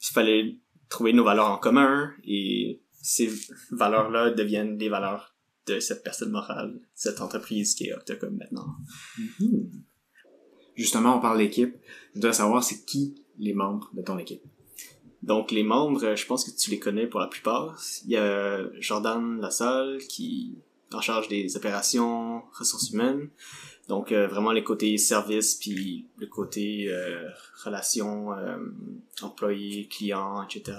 Il 0.00 0.12
fallait 0.12 0.58
trouver 0.88 1.12
nos 1.12 1.22
valeurs 1.22 1.50
en 1.50 1.58
commun 1.58 2.12
et 2.24 2.82
ces 3.00 3.30
valeurs-là 3.70 4.30
deviennent 4.30 4.76
des 4.76 4.88
valeurs 4.88 5.36
de 5.66 5.78
cette 5.78 6.02
personne 6.02 6.30
morale, 6.30 6.80
cette 6.94 7.20
entreprise 7.20 7.76
qui 7.76 7.86
est 7.86 7.94
Octocom 7.94 8.36
maintenant. 8.36 8.66
Mhm. 9.38 9.84
Justement, 10.74 11.16
on 11.18 11.20
parle 11.20 11.38
d'équipe. 11.38 11.76
Je 12.16 12.20
dois 12.20 12.32
savoir 12.32 12.64
c'est 12.64 12.84
qui 12.84 13.14
les 13.38 13.54
membres 13.54 13.90
de 13.94 14.02
ton 14.02 14.18
équipe? 14.18 14.42
Donc 15.22 15.52
les 15.52 15.62
membres, 15.62 16.16
je 16.16 16.26
pense 16.26 16.44
que 16.44 16.50
tu 16.50 16.70
les 16.70 16.80
connais 16.80 17.06
pour 17.06 17.20
la 17.20 17.28
plupart. 17.28 17.80
Il 18.04 18.10
y 18.10 18.16
a 18.16 18.68
Jordan 18.80 19.40
Lassalle 19.40 19.98
qui 20.08 20.58
est 20.90 20.94
en 20.94 21.00
charge 21.00 21.28
des 21.28 21.56
opérations 21.56 22.42
ressources 22.52 22.90
humaines. 22.90 23.30
Donc 23.88 24.12
euh, 24.12 24.26
vraiment 24.26 24.52
les 24.52 24.64
côtés 24.64 24.96
service 24.96 25.56
puis 25.56 26.06
le 26.16 26.26
côté 26.26 26.86
euh, 26.88 27.28
relation 27.64 28.32
euh, 28.32 28.56
employé 29.20 29.86
client 29.88 30.42
etc. 30.42 30.78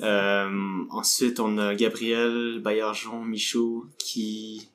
Euh, 0.00 0.84
ensuite 0.90 1.38
on 1.38 1.56
a 1.58 1.74
Gabriel 1.76 2.60
Bayarjon 2.62 3.20
Michaud 3.20 3.86
qui 3.98 4.68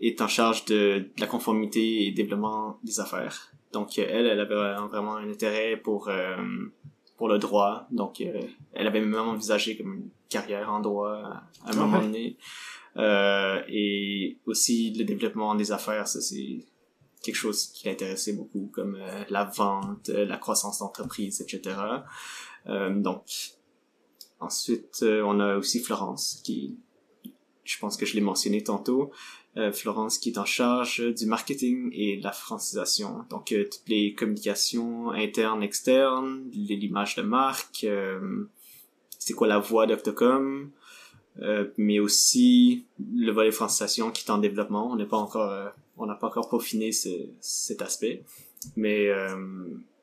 est 0.00 0.22
en 0.22 0.28
charge 0.28 0.64
de, 0.64 0.74
de, 1.00 1.20
la 1.20 1.26
conformité 1.26 2.06
et 2.06 2.12
développement 2.12 2.78
des 2.82 3.00
affaires. 3.00 3.52
Donc 3.72 3.98
elle 3.98 4.26
elle 4.26 4.40
avait 4.40 4.54
vraiment 4.88 5.16
un 5.16 5.30
intérêt 5.30 5.76
pour 5.76 6.10
pour 7.18 7.28
le 7.28 7.38
droit. 7.38 7.86
Donc 7.90 8.22
elle 8.22 8.86
avait 8.86 9.00
même 9.00 9.14
envisagé 9.14 9.76
comme 9.76 9.94
une 9.94 10.10
carrière 10.30 10.72
en 10.72 10.80
droit 10.80 11.42
à, 11.66 11.70
un 11.70 11.76
moment 11.76 12.00
donné. 12.00 12.38
et 12.96 14.38
aussi 14.46 14.94
le 14.94 15.04
développement 15.04 15.54
des 15.54 15.70
affaires, 15.70 16.08
ça 16.08 16.22
c'est 16.22 16.64
quelque 17.22 17.34
chose 17.34 17.66
qui 17.68 17.88
l'intéressait 17.88 18.32
beaucoup, 18.32 18.70
comme 18.72 18.96
euh, 18.96 19.24
la 19.28 19.44
vente, 19.44 20.08
euh, 20.08 20.24
la 20.24 20.36
croissance 20.36 20.78
d'entreprise, 20.78 21.40
etc. 21.40 21.76
Euh, 22.66 22.94
donc, 22.94 23.24
ensuite, 24.40 25.02
on 25.02 25.40
a 25.40 25.56
aussi 25.56 25.80
Florence, 25.80 26.40
qui, 26.44 26.78
je 27.64 27.78
pense 27.78 27.96
que 27.96 28.06
je 28.06 28.14
l'ai 28.14 28.20
mentionné 28.20 28.62
tantôt, 28.62 29.10
Florence 29.72 30.18
qui 30.18 30.28
est 30.30 30.38
en 30.38 30.44
charge 30.44 31.02
du 31.16 31.26
marketing 31.26 31.90
et 31.92 32.18
de 32.18 32.22
la 32.22 32.30
francisation. 32.30 33.24
Donc, 33.28 33.46
toutes 33.46 33.88
les 33.88 34.14
communications 34.14 35.10
internes, 35.10 35.64
externes, 35.64 36.48
l'image 36.52 37.16
de 37.16 37.22
marque, 37.22 37.84
c'est 39.18 39.32
quoi 39.32 39.48
la 39.48 39.58
voix 39.58 39.88
d'Octocom, 39.88 40.70
mais 41.76 42.00
aussi 42.00 42.86
le 42.98 43.30
volet 43.30 43.52
francisation 43.52 44.10
qui 44.10 44.24
est 44.24 44.30
en 44.30 44.38
développement. 44.38 44.90
On 44.90 44.96
n'est 44.96 45.06
pas 45.06 45.18
encore 45.18 45.72
on 45.98 46.06
n'a 46.06 46.14
pas 46.14 46.28
encore 46.28 46.48
peaufiné 46.48 46.92
ce, 46.92 47.08
cet 47.40 47.82
aspect, 47.82 48.24
mais 48.76 49.08
euh, 49.08 49.36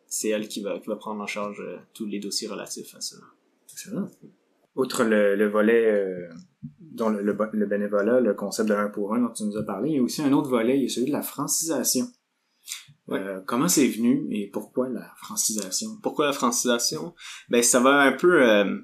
c'est 0.08 0.30
elle 0.30 0.48
qui 0.48 0.62
va, 0.62 0.80
qui 0.80 0.88
va 0.88 0.95
prendre 0.95 1.21
en 1.21 1.28
charge 1.28 1.62
euh, 1.62 1.78
tous 1.93 2.06
les 2.06 2.19
dossiers 2.19 2.48
relatifs 2.48 2.93
à 2.95 3.02
ça. 3.02 3.15
Excellent. 3.71 4.10
Outre 4.76 5.04
le, 5.04 5.36
le 5.36 5.48
volet 5.48 5.86
euh, 5.86 6.30
dont 6.80 7.10
le, 7.10 7.21
le, 7.21 7.65
bénévolat, 7.65 8.19
le 8.19 8.34
concept 8.34 8.69
de 8.69 8.76
1 8.76 8.89
pour 8.89 9.13
1 9.13 9.21
dont 9.21 9.34
tu 9.34 9.43
nous 9.43 9.58
as 9.58 9.63
parlé, 9.63 9.91
il 9.91 9.95
y 9.95 10.00
a 10.00 10.04
aussi 10.04 10.21
un 10.21 10.34
autre 10.34 10.50
volet, 10.50 10.78
il 10.78 10.84
y 10.84 10.86
a 10.86 10.89
celui 10.89 11.08
de 11.08 11.13
la 11.13 11.21
francisation. 11.21 12.08
Euh, 13.12 13.39
comment 13.45 13.67
c'est 13.67 13.88
venu 13.88 14.28
et 14.32 14.48
pourquoi 14.48 14.89
la 14.89 15.13
francisation? 15.17 15.89
Pourquoi 16.02 16.26
la 16.26 16.34
francisation? 16.34 17.13
Ben, 17.50 17.62
ça 17.62 17.80
va 17.80 18.02
un 18.02 18.13
peu 18.13 18.50
euh, 18.50 18.80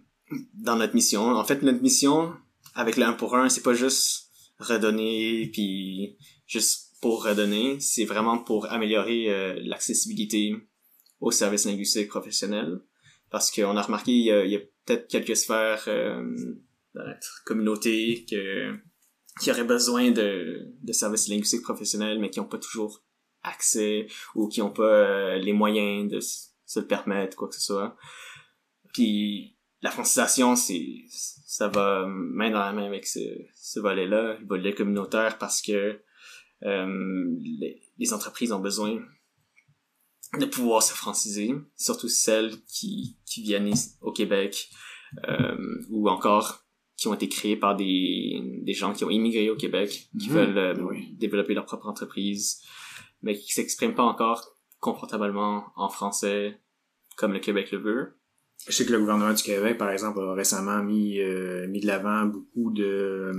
dans 0.54 0.76
notre 0.76 0.96
mission. 0.96 1.24
En 1.36 1.44
fait, 1.44 1.62
notre 1.62 1.82
mission 1.82 2.34
avec 2.76 2.98
le 2.98 3.04
1 3.04 3.14
pour 3.14 3.36
1, 3.36 3.50
c'est 3.50 3.64
pas 3.64 3.74
juste 3.74 4.30
redonner 4.60 5.50
puis 5.52 6.18
juste 6.46 6.92
pour 7.02 7.26
redonner, 7.26 7.80
c'est 7.80 8.06
vraiment 8.06 8.38
pour 8.38 8.72
améliorer 8.72 9.30
euh, 9.30 9.60
l'accessibilité 9.64 10.56
aux 11.20 11.32
services 11.32 11.66
linguistiques 11.66 12.10
professionnels. 12.10 12.80
Parce 13.32 13.50
qu'on 13.50 13.76
a 13.78 13.82
remarqué, 13.82 14.12
il 14.12 14.26
y 14.26 14.56
a, 14.56 14.60
peut-être 14.86 15.08
quelques 15.08 15.36
sphères 15.36 15.84
euh, 15.88 16.36
dans 16.94 17.06
notre 17.06 17.44
communauté 17.46 18.26
que, 18.30 18.76
qui 19.40 19.52
auraient 19.52 19.64
besoin 19.64 20.12
de, 20.12 20.74
de 20.82 20.94
services 20.94 21.28
linguistiques 21.28 21.62
professionnels, 21.62 22.20
mais 22.20 22.30
qui 22.30 22.40
n'ont 22.40 22.48
pas 22.48 22.58
toujours 22.58 23.04
accès 23.44 24.08
ou 24.36 24.48
qui 24.48 24.60
n'ont 24.60 24.72
pas 24.72 24.84
euh, 24.84 25.38
les 25.38 25.54
moyens 25.54 26.12
de 26.12 26.20
se 26.20 26.80
le 26.80 26.88
permettre, 26.88 27.38
quoi 27.38 27.48
que 27.48 27.56
ce 27.56 27.62
soit. 27.62 27.96
Puis 28.94 29.58
la 29.82 29.92
francisation, 29.92 30.56
c'est 30.56 31.06
ça 31.10 31.68
va 31.68 32.06
main 32.08 32.52
dans 32.52 32.60
la 32.60 32.72
main 32.72 32.86
avec 32.86 33.08
ce, 33.08 33.20
ce 33.56 33.80
volet-là, 33.80 34.38
le 34.40 34.46
volet 34.46 34.74
communautaire, 34.74 35.38
parce 35.38 35.62
que 35.62 36.00
euh, 36.64 37.36
les, 37.40 37.82
les, 37.98 38.14
entreprises 38.14 38.52
ont 38.52 38.60
besoin 38.60 39.02
de 40.40 40.46
pouvoir 40.46 40.84
se 40.84 40.94
franciser, 40.94 41.56
surtout 41.76 42.08
celles 42.08 42.64
qui, 42.66 43.18
qui 43.26 43.42
viennent 43.42 43.74
au 44.02 44.12
Québec 44.12 44.70
euh, 45.28 45.82
ou 45.90 46.08
encore 46.08 46.64
qui 46.96 47.08
ont 47.08 47.16
été 47.16 47.28
créées 47.28 47.58
par 47.58 47.76
des, 47.76 48.40
des 48.62 48.74
gens 48.74 48.94
qui 48.94 49.04
ont 49.04 49.10
immigré 49.10 49.50
au 49.50 49.56
Québec, 49.56 50.10
qui 50.20 50.30
mmh. 50.30 50.34
veulent 50.34 50.58
euh, 50.58 50.94
développer 51.14 51.56
leur 51.56 51.66
propre 51.66 51.88
entreprise, 51.88 52.62
mais 53.24 53.36
qui 53.36 53.52
s'expriment 53.52 53.96
pas 53.96 54.04
encore 54.04 54.56
confortablement 54.80 55.66
en 55.76 55.90
français 55.90 56.62
comme 57.18 57.34
le 57.34 57.40
Québec 57.40 57.72
le 57.72 57.80
veut. 57.80 58.21
Je 58.68 58.76
sais 58.76 58.86
que 58.86 58.92
le 58.92 59.00
gouvernement 59.00 59.34
du 59.34 59.42
Québec, 59.42 59.78
par 59.78 59.90
exemple, 59.90 60.20
a 60.20 60.34
récemment 60.34 60.84
mis, 60.84 61.20
euh, 61.20 61.68
mis 61.68 61.80
de 61.80 61.88
l'avant 61.88 62.26
beaucoup 62.26 62.72
de 62.72 63.32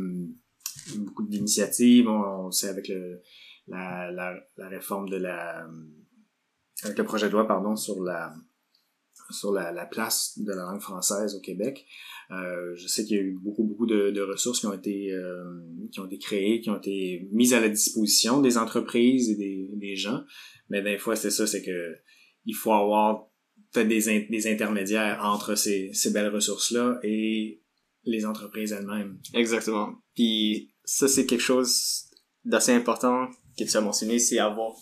beaucoup 0.97 1.23
d'initiatives. 1.23 2.09
On, 2.09 2.51
sait 2.51 2.69
avec 2.69 2.89
le, 2.89 3.23
la, 3.69 4.11
la, 4.11 4.35
la, 4.57 4.69
réforme 4.69 5.09
de 5.09 5.17
la... 5.17 5.67
avec 6.83 6.99
le 6.99 7.05
projet 7.05 7.29
de 7.29 7.33
loi, 7.33 7.47
pardon, 7.47 7.77
sur 7.77 8.03
la 8.03 8.35
sur 9.31 9.53
la, 9.53 9.73
la 9.73 9.87
place 9.87 10.39
de 10.39 10.51
la 10.51 10.65
langue 10.65 10.81
française 10.81 11.35
au 11.37 11.41
Québec. 11.41 11.87
Euh, 12.31 12.75
je 12.75 12.87
sais 12.87 13.05
qu'il 13.05 13.17
y 13.17 13.21
a 13.21 13.23
eu 13.23 13.39
beaucoup, 13.41 13.65
beaucoup 13.65 13.87
de, 13.87 14.11
de 14.11 14.21
ressources 14.21 14.61
qui 14.61 14.67
ont 14.67 14.73
été 14.73 15.13
euh, 15.13 15.45
qui 15.91 16.01
ont 16.01 16.07
été 16.07 16.19
créées, 16.19 16.61
qui 16.61 16.71
ont 16.71 16.79
été 16.79 17.29
mises 17.33 17.55
à 17.55 17.61
la 17.61 17.69
disposition 17.69 18.41
des 18.41 18.59
entreprises 18.59 19.31
et 19.31 19.37
des, 19.37 19.71
des 19.75 19.97
gens. 19.97 20.23
Mais 20.69 20.83
des 20.83 20.99
fois, 20.99 21.17
c'est 21.17 21.31
ça, 21.31 21.47
c'est 21.47 21.63
que 21.63 21.97
il 22.45 22.55
faut 22.55 22.73
avoir 22.73 23.29
peut-être 23.73 23.89
des, 23.89 24.27
des 24.29 24.53
intermédiaires 24.53 25.21
entre 25.23 25.55
ces, 25.55 25.91
ces 25.95 26.11
belles 26.11 26.35
ressources-là 26.35 27.01
et 27.03 27.63
les 28.05 28.27
entreprises 28.27 28.73
elles-mêmes. 28.73 29.19
Exactement. 29.35 29.95
Puis 30.15 30.75
ça, 30.85 31.09
c'est 31.09 31.27
quelque 31.27 31.41
chose 31.41 32.05
d'assez 32.45 32.73
important 32.73 33.29
que 33.59 33.65
tu 33.65 33.77
as 33.77 33.81
mentionné, 33.81 34.19
c'est 34.19 34.39
avoir... 34.39 34.73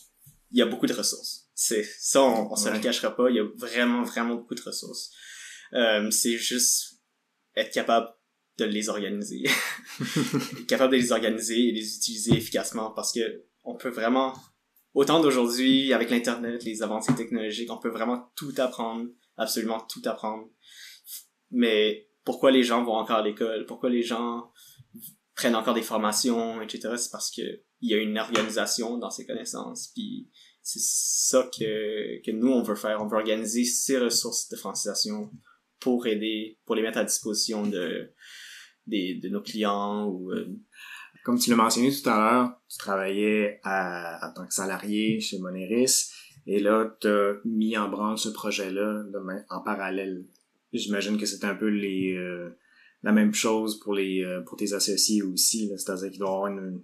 Il 0.52 0.58
y 0.58 0.62
a 0.62 0.66
beaucoup 0.66 0.86
de 0.86 0.92
ressources. 0.92 1.48
C'est 1.54 1.84
ça, 1.98 2.22
on, 2.22 2.50
on 2.50 2.56
se 2.56 2.68
le 2.68 2.80
cachera 2.80 3.14
pas. 3.14 3.30
Il 3.30 3.36
y 3.36 3.38
a 3.38 3.46
vraiment, 3.56 4.02
vraiment 4.02 4.34
beaucoup 4.34 4.54
de 4.54 4.62
ressources. 4.62 5.12
Euh, 5.74 6.10
c'est 6.10 6.36
juste 6.38 7.00
être 7.54 7.72
capable 7.72 8.08
de 8.58 8.64
les 8.64 8.88
organiser. 8.88 9.44
capable 10.68 10.92
de 10.92 10.98
les 10.98 11.12
organiser 11.12 11.68
et 11.68 11.72
les 11.72 11.96
utiliser 11.96 12.32
efficacement 12.32 12.90
parce 12.90 13.12
que 13.12 13.44
on 13.64 13.76
peut 13.76 13.90
vraiment, 13.90 14.34
autant 14.94 15.20
d'aujourd'hui, 15.20 15.92
avec 15.92 16.10
l'Internet, 16.10 16.64
les 16.64 16.82
avancées 16.82 17.14
technologiques, 17.14 17.70
on 17.70 17.78
peut 17.78 17.90
vraiment 17.90 18.30
tout 18.36 18.52
apprendre, 18.58 19.08
absolument 19.36 19.80
tout 19.88 20.02
apprendre. 20.04 20.48
Mais 21.50 22.08
pourquoi 22.24 22.50
les 22.50 22.62
gens 22.62 22.84
vont 22.84 22.94
encore 22.94 23.18
à 23.18 23.22
l'école? 23.22 23.66
Pourquoi 23.66 23.90
les 23.90 24.02
gens 24.02 24.50
prennent 25.34 25.56
encore 25.56 25.74
des 25.74 25.82
formations, 25.82 26.60
etc., 26.60 26.94
c'est 26.96 27.10
parce 27.10 27.30
que 27.34 27.42
il 27.82 27.90
y 27.90 27.94
a 27.94 27.98
une 27.98 28.18
organisation 28.18 28.98
dans 28.98 29.10
ces 29.10 29.26
connaissances. 29.26 29.90
Puis 29.94 30.28
c'est 30.62 30.82
ça 30.82 31.48
que, 31.58 32.22
que 32.22 32.30
nous, 32.30 32.52
on 32.52 32.62
veut 32.62 32.74
faire. 32.74 33.00
On 33.00 33.06
veut 33.06 33.16
organiser 33.16 33.64
ces 33.64 33.98
ressources 33.98 34.48
de 34.50 34.56
francisation 34.56 35.30
pour 35.78 36.06
aider, 36.06 36.58
pour 36.66 36.74
les 36.74 36.82
mettre 36.82 36.98
à 36.98 37.04
disposition 37.04 37.66
de, 37.66 38.12
des, 38.86 39.14
de 39.14 39.28
nos 39.28 39.40
clients 39.40 40.06
ou... 40.08 40.30
Comme 41.24 41.38
tu 41.38 41.50
l'as 41.50 41.56
mentionné 41.56 41.90
tout 41.90 42.08
à 42.08 42.16
l'heure, 42.16 42.52
tu 42.68 42.78
travaillais 42.78 43.60
en 43.64 44.32
tant 44.34 44.46
que 44.46 44.54
salarié 44.54 45.20
chez 45.20 45.38
Moneris 45.38 46.10
et 46.46 46.60
là, 46.60 46.96
tu 47.00 47.08
as 47.08 47.34
mis 47.44 47.76
en 47.76 47.88
branle 47.88 48.18
ce 48.18 48.30
projet-là 48.30 49.04
en 49.50 49.60
parallèle. 49.62 50.24
J'imagine 50.72 51.18
que 51.18 51.26
c'est 51.26 51.44
un 51.44 51.54
peu. 51.54 51.68
Euh, 51.68 52.56
la 53.02 53.12
même 53.12 53.34
chose 53.34 53.80
pour 53.80 53.94
les 53.94 54.22
euh, 54.22 54.42
pour 54.42 54.56
tes 54.56 54.72
associés 54.72 55.22
aussi, 55.22 55.70
c'est-à-dire 55.76 56.10
qu'il 56.10 56.18
doit 56.18 56.28
y 56.28 56.32
avoir 56.32 56.46
une, 56.48 56.82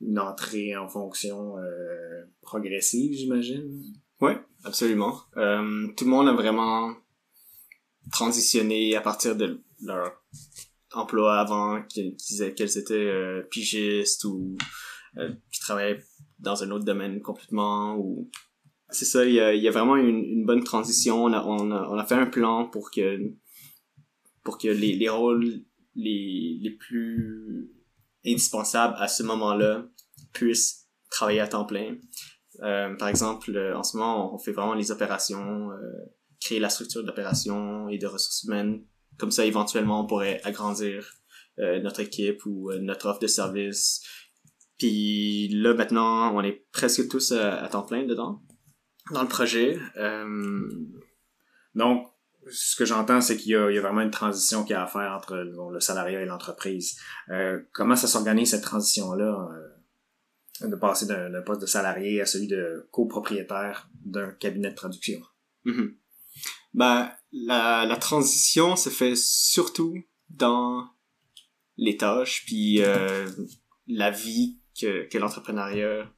une 0.00 0.18
entrée 0.18 0.76
en 0.76 0.88
fonction 0.88 1.58
euh, 1.58 2.24
progressive, 2.42 3.12
j'imagine. 3.12 3.82
Ouais, 4.20 4.38
absolument. 4.64 5.20
Euh, 5.36 5.88
tout 5.96 6.04
le 6.04 6.10
monde 6.10 6.28
a 6.28 6.32
vraiment 6.32 6.94
transitionné 8.12 8.96
à 8.96 9.00
partir 9.00 9.36
de 9.36 9.60
leur 9.82 10.22
emploi 10.98 11.38
avant 11.38 11.82
qu'ils 11.82 12.16
qu'elles 12.16 12.78
étaient 12.78 12.94
euh, 12.94 13.42
pigistes 13.50 14.24
ou 14.24 14.56
euh, 15.18 15.32
qui 15.52 15.60
travaillaient 15.60 16.02
dans 16.38 16.62
un 16.62 16.70
autre 16.70 16.84
domaine 16.84 17.20
complètement 17.20 17.96
ou 17.96 18.30
c'est 18.90 19.04
ça 19.04 19.24
il 19.24 19.34
y 19.34 19.68
a, 19.68 19.70
vraiment 19.70 19.96
une, 19.96 20.44
bonne 20.44 20.62
transition. 20.62 21.24
On 21.24 21.32
a, 21.32 22.04
fait 22.04 22.14
un 22.14 22.26
plan 22.26 22.68
pour 22.68 22.90
que 22.90 23.18
pour 24.44 24.58
que 24.58 24.68
les, 24.68 24.94
les 24.94 25.08
rôles 25.08 25.64
les 25.96 26.58
les 26.60 26.70
plus 26.70 27.72
indispensables 28.24 28.94
à 28.98 29.08
ce 29.08 29.22
moment-là 29.24 29.86
puissent 30.32 30.88
travailler 31.10 31.40
à 31.40 31.48
temps 31.48 31.64
plein. 31.64 31.96
Euh, 32.62 32.94
par 32.94 33.08
exemple 33.08 33.56
en 33.74 33.82
ce 33.82 33.96
moment 33.96 34.34
on 34.34 34.38
fait 34.38 34.52
vraiment 34.52 34.74
les 34.74 34.92
opérations 34.92 35.70
créer 36.40 36.60
la 36.60 36.68
structure 36.68 37.02
d'opération 37.02 37.88
et 37.88 37.98
de 37.98 38.06
ressources 38.06 38.44
humaines 38.44 38.84
comme 39.18 39.30
ça, 39.30 39.44
éventuellement, 39.44 40.02
on 40.02 40.06
pourrait 40.06 40.40
agrandir 40.44 41.14
euh, 41.58 41.80
notre 41.80 42.00
équipe 42.00 42.44
ou 42.46 42.70
euh, 42.70 42.78
notre 42.78 43.08
offre 43.08 43.20
de 43.20 43.26
service. 43.26 44.02
Puis 44.78 45.48
là, 45.48 45.74
maintenant, 45.74 46.34
on 46.34 46.42
est 46.42 46.66
presque 46.72 47.08
tous 47.08 47.32
à, 47.32 47.62
à 47.62 47.68
temps 47.68 47.82
plein 47.82 48.04
dedans, 48.04 48.42
dans 49.12 49.22
le 49.22 49.28
projet. 49.28 49.78
Euh, 49.96 50.68
Donc, 51.74 52.10
ce 52.50 52.76
que 52.76 52.84
j'entends, 52.84 53.20
c'est 53.20 53.36
qu'il 53.36 53.52
y, 53.52 53.56
a, 53.56 53.70
il 53.70 53.74
y 53.74 53.78
a 53.78 53.80
vraiment 53.80 54.02
une 54.02 54.10
transition 54.10 54.64
qu'il 54.64 54.72
y 54.72 54.74
a 54.74 54.84
à 54.84 54.86
faire 54.86 55.12
entre 55.12 55.50
bon, 55.56 55.70
le 55.70 55.80
salariat 55.80 56.20
et 56.20 56.26
l'entreprise. 56.26 56.98
Euh, 57.30 57.60
comment 57.72 57.96
ça 57.96 58.06
s'organise 58.06 58.50
cette 58.50 58.62
transition-là, 58.62 59.48
euh, 60.62 60.68
de 60.68 60.76
passer 60.76 61.06
d'un 61.06 61.42
poste 61.42 61.62
de 61.62 61.66
salarié 61.66 62.20
à 62.20 62.26
celui 62.26 62.46
de 62.46 62.86
copropriétaire 62.90 63.88
d'un 64.04 64.30
cabinet 64.32 64.70
de 64.70 64.74
traduction? 64.74 65.20
mhm. 65.64 65.96
Ben, 66.74 67.10
la, 67.34 67.84
la 67.84 67.96
transition 67.96 68.76
se 68.76 68.88
fait 68.88 69.16
surtout 69.16 69.98
dans 70.30 70.88
les 71.76 71.96
tâches, 71.96 72.44
puis 72.46 72.80
euh, 72.82 73.28
la 73.88 74.10
vie 74.10 74.58
que, 74.80 75.08
que 75.08 75.18
l'entrepreneuriat 75.18 76.08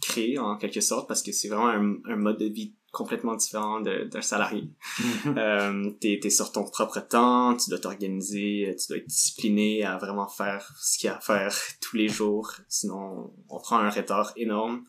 crée, 0.00 0.38
en 0.38 0.56
quelque 0.56 0.80
sorte, 0.80 1.06
parce 1.08 1.22
que 1.22 1.32
c'est 1.32 1.48
vraiment 1.48 1.68
un, 1.68 1.96
un 2.10 2.16
mode 2.16 2.38
de 2.38 2.46
vie 2.46 2.74
complètement 2.92 3.34
différent 3.34 3.80
de- 3.80 4.04
d'un 4.04 4.22
salarié. 4.22 4.70
Euh, 5.26 5.90
t'es, 6.00 6.18
t'es 6.22 6.30
sur 6.30 6.52
ton 6.52 6.64
propre 6.64 7.00
temps, 7.00 7.56
tu 7.56 7.68
dois 7.68 7.78
t'organiser, 7.80 8.74
tu 8.78 8.86
dois 8.88 8.98
être 8.98 9.06
discipliné 9.08 9.84
à 9.84 9.98
vraiment 9.98 10.28
faire 10.28 10.72
ce 10.80 10.98
qu'il 10.98 11.08
y 11.08 11.10
a 11.10 11.16
à 11.16 11.20
faire 11.20 11.54
tous 11.80 11.96
les 11.96 12.08
jours, 12.08 12.52
sinon 12.68 13.34
on 13.48 13.58
prend 13.58 13.78
un 13.78 13.90
retard 13.90 14.32
énorme. 14.36 14.84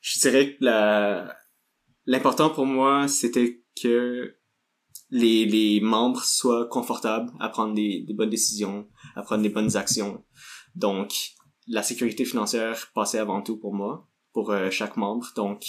Je 0.00 0.18
dirais 0.18 0.54
que 0.54 0.64
la, 0.64 1.36
l'important 2.06 2.50
pour 2.50 2.66
moi, 2.66 3.06
c'était 3.06 3.62
que 3.80 4.34
les, 5.10 5.44
les 5.44 5.80
membres 5.80 6.22
soient 6.24 6.66
confortables 6.66 7.30
à 7.40 7.48
prendre 7.48 7.74
des, 7.74 8.02
des 8.02 8.14
bonnes 8.14 8.30
décisions, 8.30 8.88
à 9.14 9.22
prendre 9.22 9.42
des 9.42 9.48
bonnes 9.48 9.76
actions. 9.76 10.24
Donc, 10.74 11.34
la 11.66 11.82
sécurité 11.82 12.24
financière 12.24 12.90
passait 12.94 13.18
avant 13.18 13.42
tout 13.42 13.56
pour 13.56 13.74
moi, 13.74 14.08
pour 14.32 14.50
euh, 14.50 14.70
chaque 14.70 14.96
membre. 14.96 15.26
Donc, 15.36 15.64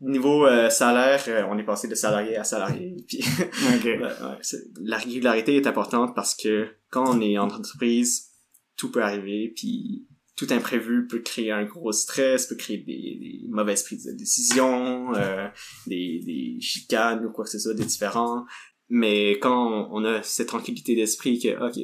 niveau 0.00 0.46
euh, 0.46 0.70
salaire, 0.70 1.22
euh, 1.28 1.44
on 1.50 1.58
est 1.58 1.64
passé 1.64 1.88
de 1.88 1.94
salarié 1.94 2.36
à 2.36 2.44
salarié. 2.44 2.96
Puis. 3.08 3.20
Ouais, 3.68 4.38
la 4.80 4.98
régularité 4.98 5.56
est 5.56 5.66
importante 5.66 6.14
parce 6.14 6.34
que 6.34 6.68
quand 6.90 7.16
on 7.16 7.20
est 7.20 7.38
en 7.38 7.48
entreprise, 7.48 8.30
tout 8.76 8.90
peut 8.90 9.02
arriver, 9.02 9.52
puis 9.54 10.06
tout 10.38 10.46
imprévu 10.50 11.08
peut 11.08 11.18
créer 11.18 11.50
un 11.50 11.64
gros 11.64 11.90
stress, 11.90 12.46
peut 12.46 12.54
créer 12.54 12.78
des, 12.78 12.84
des 12.84 13.40
mauvaises 13.48 13.82
prises 13.82 14.04
de 14.04 14.12
décision, 14.12 15.12
euh, 15.16 15.48
des, 15.88 16.20
des 16.24 16.60
chicanes 16.60 17.26
ou 17.26 17.32
quoi 17.32 17.44
que 17.44 17.50
ce 17.50 17.58
soit, 17.58 17.74
des 17.74 17.84
différents. 17.84 18.46
Mais 18.88 19.32
quand 19.32 19.88
on, 19.90 20.04
a 20.04 20.22
cette 20.22 20.46
tranquillité 20.46 20.94
d'esprit 20.94 21.40
que, 21.40 21.48
ok, 21.60 21.76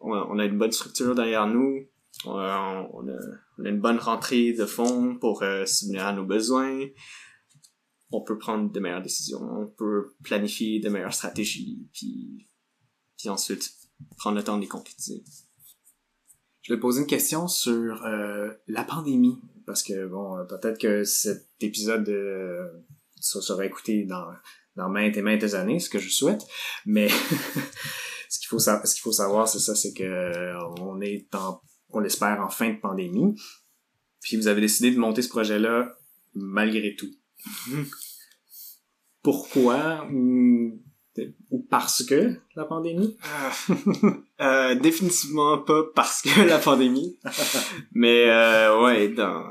on 0.00 0.14
a, 0.14 0.24
on 0.30 0.38
a 0.38 0.44
une 0.44 0.56
bonne 0.56 0.70
structure 0.70 1.16
derrière 1.16 1.48
nous, 1.48 1.88
on 2.24 2.36
a, 2.36 2.88
on 2.92 3.08
a, 3.08 3.18
on 3.58 3.64
a 3.64 3.68
une 3.68 3.80
bonne 3.80 3.98
rentrée 3.98 4.52
de 4.52 4.66
fonds 4.66 5.18
pour 5.18 5.42
euh, 5.42 5.66
subvenir 5.66 6.06
à 6.06 6.12
nos 6.12 6.24
besoins, 6.24 6.86
on 8.12 8.22
peut 8.22 8.38
prendre 8.38 8.70
de 8.70 8.80
meilleures 8.80 9.02
décisions, 9.02 9.40
on 9.42 9.66
peut 9.66 10.14
planifier 10.22 10.78
de 10.78 10.88
meilleures 10.90 11.12
stratégies, 11.12 11.88
puis, 11.92 12.48
puis 13.18 13.28
ensuite 13.28 13.68
prendre 14.16 14.36
le 14.36 14.44
temps 14.44 14.56
de 14.56 14.62
les 14.62 14.68
concrétiser. 14.68 15.24
Je 16.66 16.72
vais 16.72 16.78
te 16.78 16.82
poser 16.82 17.02
une 17.02 17.06
question 17.06 17.46
sur 17.46 18.04
euh, 18.04 18.50
la 18.66 18.82
pandémie. 18.82 19.40
Parce 19.66 19.84
que, 19.84 20.06
bon, 20.06 20.36
euh, 20.36 20.44
peut-être 20.44 20.80
que 20.80 21.04
cet 21.04 21.46
épisode 21.60 22.08
euh, 22.08 22.66
ça 23.20 23.40
sera 23.40 23.64
écouté 23.64 24.04
dans, 24.04 24.26
dans 24.74 24.88
maintes 24.88 25.16
et 25.16 25.22
maintes 25.22 25.54
années, 25.54 25.78
ce 25.78 25.88
que 25.88 26.00
je 26.00 26.08
souhaite. 26.10 26.44
Mais 26.84 27.08
ce 28.28 28.40
qu'il 28.40 28.48
faut, 28.48 28.58
sa- 28.58 28.82
faut 29.00 29.12
savoir, 29.12 29.48
c'est 29.48 29.60
ça, 29.60 29.76
c'est 29.76 29.92
que 29.92 30.02
euh, 30.02 30.58
on 30.80 31.00
est 31.00 31.32
en, 31.36 31.60
on 31.90 32.00
l'espère, 32.00 32.40
en 32.40 32.48
fin 32.48 32.70
de 32.70 32.80
pandémie. 32.80 33.36
Puis 34.20 34.36
vous 34.36 34.48
avez 34.48 34.60
décidé 34.60 34.90
de 34.90 34.98
monter 34.98 35.22
ce 35.22 35.28
projet-là 35.28 35.94
malgré 36.34 36.96
tout. 36.96 37.10
Pourquoi 39.22 40.06
ou, 40.12 40.82
ou 41.50 41.58
parce 41.70 42.04
que 42.04 42.34
la 42.54 42.64
pandémie? 42.64 43.16
Euh, 44.38 44.74
définitivement 44.74 45.56
pas 45.56 45.82
parce 45.94 46.20
que 46.20 46.42
la 46.42 46.58
pandémie, 46.58 47.18
mais 47.92 48.28
euh, 48.28 48.82
ouais, 48.82 49.08
dans... 49.08 49.44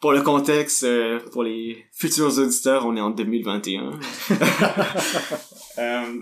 pour 0.00 0.12
le 0.12 0.22
contexte, 0.22 0.84
euh, 0.84 1.20
pour 1.30 1.42
les 1.42 1.84
futurs 1.92 2.38
auditeurs, 2.38 2.86
on 2.86 2.96
est 2.96 3.02
en 3.02 3.10
2021. 3.10 4.00
Euh, 5.78 6.18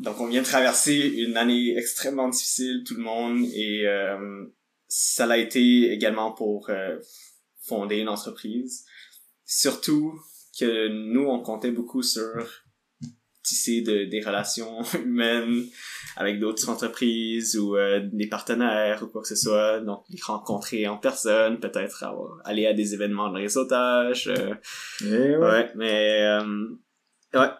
donc 0.00 0.20
on 0.20 0.26
vient 0.26 0.42
de 0.42 0.46
traverser 0.46 0.96
une 0.96 1.36
année 1.36 1.76
extrêmement 1.78 2.28
difficile, 2.28 2.82
tout 2.84 2.94
le 2.96 3.04
monde, 3.04 3.44
et 3.54 3.86
euh, 3.86 4.46
ça 4.88 5.26
l'a 5.26 5.38
été 5.38 5.92
également 5.92 6.32
pour 6.32 6.70
euh, 6.70 6.98
fonder 7.60 7.98
une 7.98 8.08
entreprise. 8.08 8.84
Surtout 9.44 10.18
que 10.58 10.88
nous, 10.88 11.26
on 11.26 11.40
comptait 11.40 11.70
beaucoup 11.70 12.02
sur 12.02 12.64
tisser 13.46 13.80
de, 13.82 14.04
des 14.04 14.20
relations 14.20 14.82
humaines 15.04 15.64
avec 16.16 16.40
d'autres 16.40 16.68
entreprises 16.68 17.56
ou 17.56 17.76
euh, 17.76 18.00
des 18.12 18.26
partenaires 18.26 19.02
ou 19.02 19.06
quoi 19.06 19.22
que 19.22 19.28
ce 19.28 19.36
soit. 19.36 19.80
Donc, 19.80 20.02
les 20.10 20.18
rencontrer 20.22 20.86
en 20.88 20.96
personne, 20.98 21.60
peut-être 21.60 22.04
aller 22.44 22.66
à 22.66 22.72
des 22.74 22.94
événements 22.94 23.30
de 23.30 23.36
réseautage. 23.38 24.28
euh, 24.28 24.54
Eh 25.02 25.36
ouais. 25.36 25.70
mais 25.76 26.22
euh, 26.22 26.68
ouais, 27.34 27.50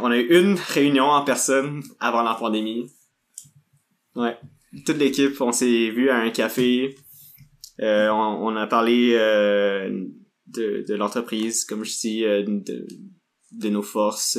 on 0.00 0.10
a 0.10 0.16
eu 0.16 0.40
une 0.40 0.54
réunion 0.54 1.06
en 1.06 1.24
personne 1.24 1.82
avant 2.00 2.22
la 2.22 2.34
pandémie. 2.34 2.90
Ouais, 4.14 4.36
toute 4.86 4.98
l'équipe, 4.98 5.40
on 5.40 5.50
s'est 5.52 5.90
vu 5.90 6.08
à 6.10 6.16
un 6.16 6.30
café. 6.30 6.94
Euh, 7.80 8.08
on, 8.10 8.46
on 8.52 8.56
a 8.56 8.68
parlé 8.68 9.14
euh, 9.14 10.04
de, 10.46 10.84
de 10.86 10.94
l'entreprise, 10.94 11.64
comme 11.64 11.84
je 11.84 11.98
dis, 11.98 12.24
euh, 12.24 12.44
de, 12.46 12.86
de 13.52 13.68
nos 13.68 13.82
forces, 13.82 14.38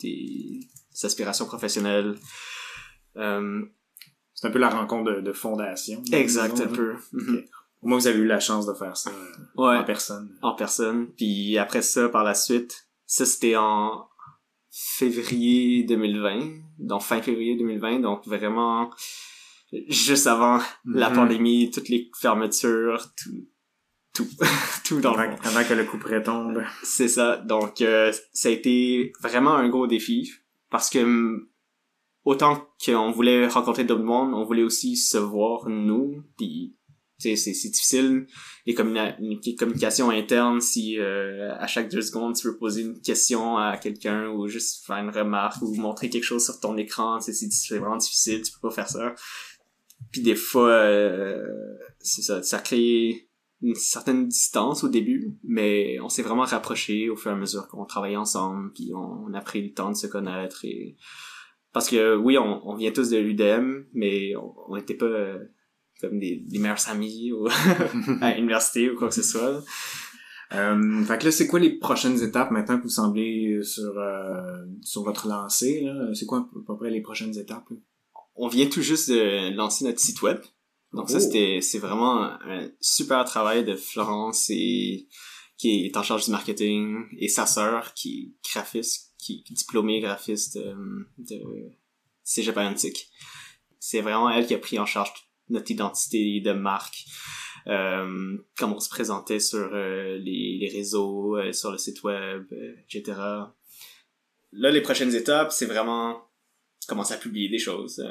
des 0.00 0.60
aspirations 1.02 1.46
professionnelles. 1.46 2.16
Euh, 3.16 3.62
C'est 4.34 4.46
un 4.48 4.50
peu 4.50 4.58
la 4.58 4.68
rencontre 4.70 5.12
de, 5.12 5.20
de 5.20 5.32
fondation. 5.32 6.02
exact, 6.12 6.60
un 6.60 6.66
peu. 6.68 6.94
Mhm. 7.12 7.44
Au 7.82 7.88
moins, 7.88 7.98
vous 7.98 8.06
avez 8.06 8.18
eu 8.18 8.26
la 8.26 8.40
chance 8.40 8.66
de 8.66 8.74
faire 8.74 8.96
ça 8.96 9.10
euh, 9.10 9.62
Ouais. 9.62 9.76
en 9.76 9.84
personne. 9.84 10.36
en 10.42 10.54
personne. 10.54 11.08
Puis 11.16 11.56
après 11.58 11.82
ça, 11.82 12.08
par 12.08 12.24
la 12.24 12.34
suite, 12.34 12.88
ça 13.06 13.24
c'était 13.26 13.56
en 13.56 14.06
février 14.70 15.84
2020, 15.84 16.60
donc 16.78 17.02
fin 17.02 17.22
février 17.22 17.56
2020, 17.56 18.00
donc 18.00 18.26
vraiment 18.26 18.90
juste 19.88 20.26
avant 20.26 20.60
la 20.84 21.08
Mhm. 21.10 21.16
pandémie, 21.16 21.70
toutes 21.70 21.88
les 21.88 22.10
fermetures, 22.20 23.08
tout, 23.16 23.30
tout, 24.16 24.28
tout 24.84 25.00
dans 25.00 25.14
le 25.14 25.20
Avant, 25.20 25.30
monde. 25.30 25.40
avant 25.44 25.64
que 25.64 25.74
le 25.74 25.84
coup 25.84 25.98
tombe. 26.24 26.62
C'est 26.82 27.08
ça. 27.08 27.36
Donc, 27.36 27.80
euh, 27.82 28.12
ça 28.32 28.48
a 28.48 28.52
été 28.52 29.12
vraiment 29.20 29.54
un 29.54 29.68
gros 29.68 29.86
défi 29.86 30.32
parce 30.70 30.90
que 30.90 30.98
hum, 31.00 31.46
autant 32.24 32.66
qu'on 32.84 33.10
voulait 33.12 33.46
rencontrer 33.46 33.84
d'autres 33.84 34.02
monde, 34.02 34.34
on 34.34 34.44
voulait 34.44 34.62
aussi 34.62 34.96
se 34.96 35.18
voir 35.18 35.68
nous. 35.68 36.22
Puis, 36.36 36.74
c'est 37.18 37.34
c'est 37.36 37.52
difficile 37.70 38.26
les, 38.66 38.74
communa- 38.74 39.16
communications 39.58 40.10
internes 40.10 40.60
si 40.60 40.98
euh, 40.98 41.54
à 41.58 41.66
chaque 41.66 41.88
deux 41.90 42.02
secondes 42.02 42.36
tu 42.36 42.46
veux 42.46 42.58
poser 42.58 42.82
une 42.82 43.00
question 43.00 43.56
à 43.56 43.78
quelqu'un 43.78 44.28
ou 44.28 44.48
juste 44.48 44.84
faire 44.84 44.96
une 44.98 45.08
remarque 45.08 45.62
ou 45.62 45.74
montrer 45.76 46.10
quelque 46.10 46.24
chose 46.24 46.44
sur 46.44 46.60
ton 46.60 46.76
écran. 46.76 47.18
c'est 47.20 47.32
vraiment 47.78 47.96
difficile, 47.96 48.42
tu 48.42 48.52
peux 48.52 48.68
pas 48.68 48.74
faire 48.74 48.88
ça. 48.88 49.14
Puis 50.12 50.20
des 50.20 50.34
fois, 50.36 50.68
euh, 50.68 51.42
c'est 52.00 52.20
ça, 52.20 52.42
ça 52.42 52.58
crée 52.58 53.25
une 53.66 53.74
certaine 53.74 54.28
distance 54.28 54.84
au 54.84 54.88
début, 54.88 55.34
mais 55.42 55.98
on 56.00 56.08
s'est 56.08 56.22
vraiment 56.22 56.44
rapprochés 56.44 57.10
au 57.10 57.16
fur 57.16 57.32
et 57.32 57.34
à 57.34 57.36
mesure 57.36 57.66
qu'on 57.66 57.84
travaillait 57.84 58.16
ensemble, 58.16 58.72
puis 58.72 58.92
on, 58.94 59.32
a 59.34 59.40
pris 59.40 59.60
le 59.62 59.74
temps 59.74 59.90
de 59.90 59.96
se 59.96 60.06
connaître 60.06 60.64
et 60.64 60.96
parce 61.72 61.90
que 61.90 62.16
oui, 62.16 62.38
on, 62.38 62.74
vient 62.76 62.92
tous 62.92 63.10
de 63.10 63.18
l'UDM, 63.18 63.84
mais 63.92 64.34
on 64.36 64.76
n'était 64.76 64.94
pas 64.94 65.06
euh, 65.06 65.38
comme 66.00 66.18
des, 66.18 66.42
meilleurs 66.52 66.88
amis 66.88 67.32
ou 67.32 67.48
à 68.22 68.34
l'université 68.34 68.88
ou 68.88 68.96
quoi 68.96 69.08
que 69.08 69.14
ce 69.14 69.22
soit. 69.22 69.62
Euh, 70.54 71.04
fait 71.04 71.18
que 71.18 71.24
là, 71.24 71.30
c'est 71.32 71.46
quoi 71.46 71.58
les 71.58 71.76
prochaines 71.76 72.22
étapes 72.22 72.50
maintenant 72.50 72.78
que 72.78 72.84
vous 72.84 72.88
semblez 72.88 73.58
sur, 73.62 73.98
euh, 73.98 74.64
sur 74.80 75.02
votre 75.02 75.28
lancée? 75.28 75.86
C'est 76.14 76.24
quoi 76.24 76.38
à 76.38 76.48
peu 76.66 76.76
près 76.78 76.90
les 76.90 77.02
prochaines 77.02 77.36
étapes? 77.36 77.68
On 78.36 78.48
vient 78.48 78.68
tout 78.68 78.80
juste 78.80 79.10
de 79.10 79.54
lancer 79.54 79.84
notre 79.84 80.00
site 80.00 80.22
web. 80.22 80.38
Donc 80.96 81.10
ça, 81.10 81.18
Oh. 81.18 81.20
c'était 81.20 81.60
c'est 81.60 81.78
vraiment 81.78 82.24
un 82.24 82.70
super 82.80 83.24
travail 83.24 83.64
de 83.64 83.76
Florence 83.76 84.50
et 84.50 85.08
qui 85.58 85.86
est 85.86 85.96
en 85.96 86.02
charge 86.02 86.24
du 86.24 86.30
marketing 86.30 87.04
et 87.18 87.28
sa 87.28 87.46
sœur 87.46 87.94
qui 87.94 88.34
est 88.34 88.50
graphiste, 88.50 89.14
qui 89.18 89.44
est 89.48 89.52
diplômée 89.52 90.00
graphiste 90.00 90.56
euh, 90.56 90.74
de 91.18 91.40
Cégep 92.24 92.56
Atlantique. 92.56 93.08
C'est 93.78 94.00
vraiment 94.00 94.30
elle 94.30 94.46
qui 94.46 94.54
a 94.54 94.58
pris 94.58 94.78
en 94.78 94.86
charge 94.86 95.12
notre 95.48 95.70
identité 95.70 96.40
de 96.40 96.52
marque, 96.52 97.04
euh, 97.68 98.36
comment 98.58 98.76
on 98.76 98.80
se 98.80 98.88
présentait 98.88 99.40
sur 99.40 99.70
euh, 99.72 100.18
les, 100.18 100.58
les 100.60 100.68
réseaux, 100.68 101.36
euh, 101.36 101.52
sur 101.52 101.70
le 101.70 101.78
site 101.78 102.02
web, 102.02 102.44
etc. 102.88 103.18
Là, 104.52 104.70
les 104.70 104.80
prochaines 104.80 105.14
étapes, 105.14 105.52
c'est 105.52 105.66
vraiment 105.66 106.22
commencer 106.88 107.14
à 107.14 107.18
publier 107.18 107.48
des 107.48 107.58
choses, 107.58 108.04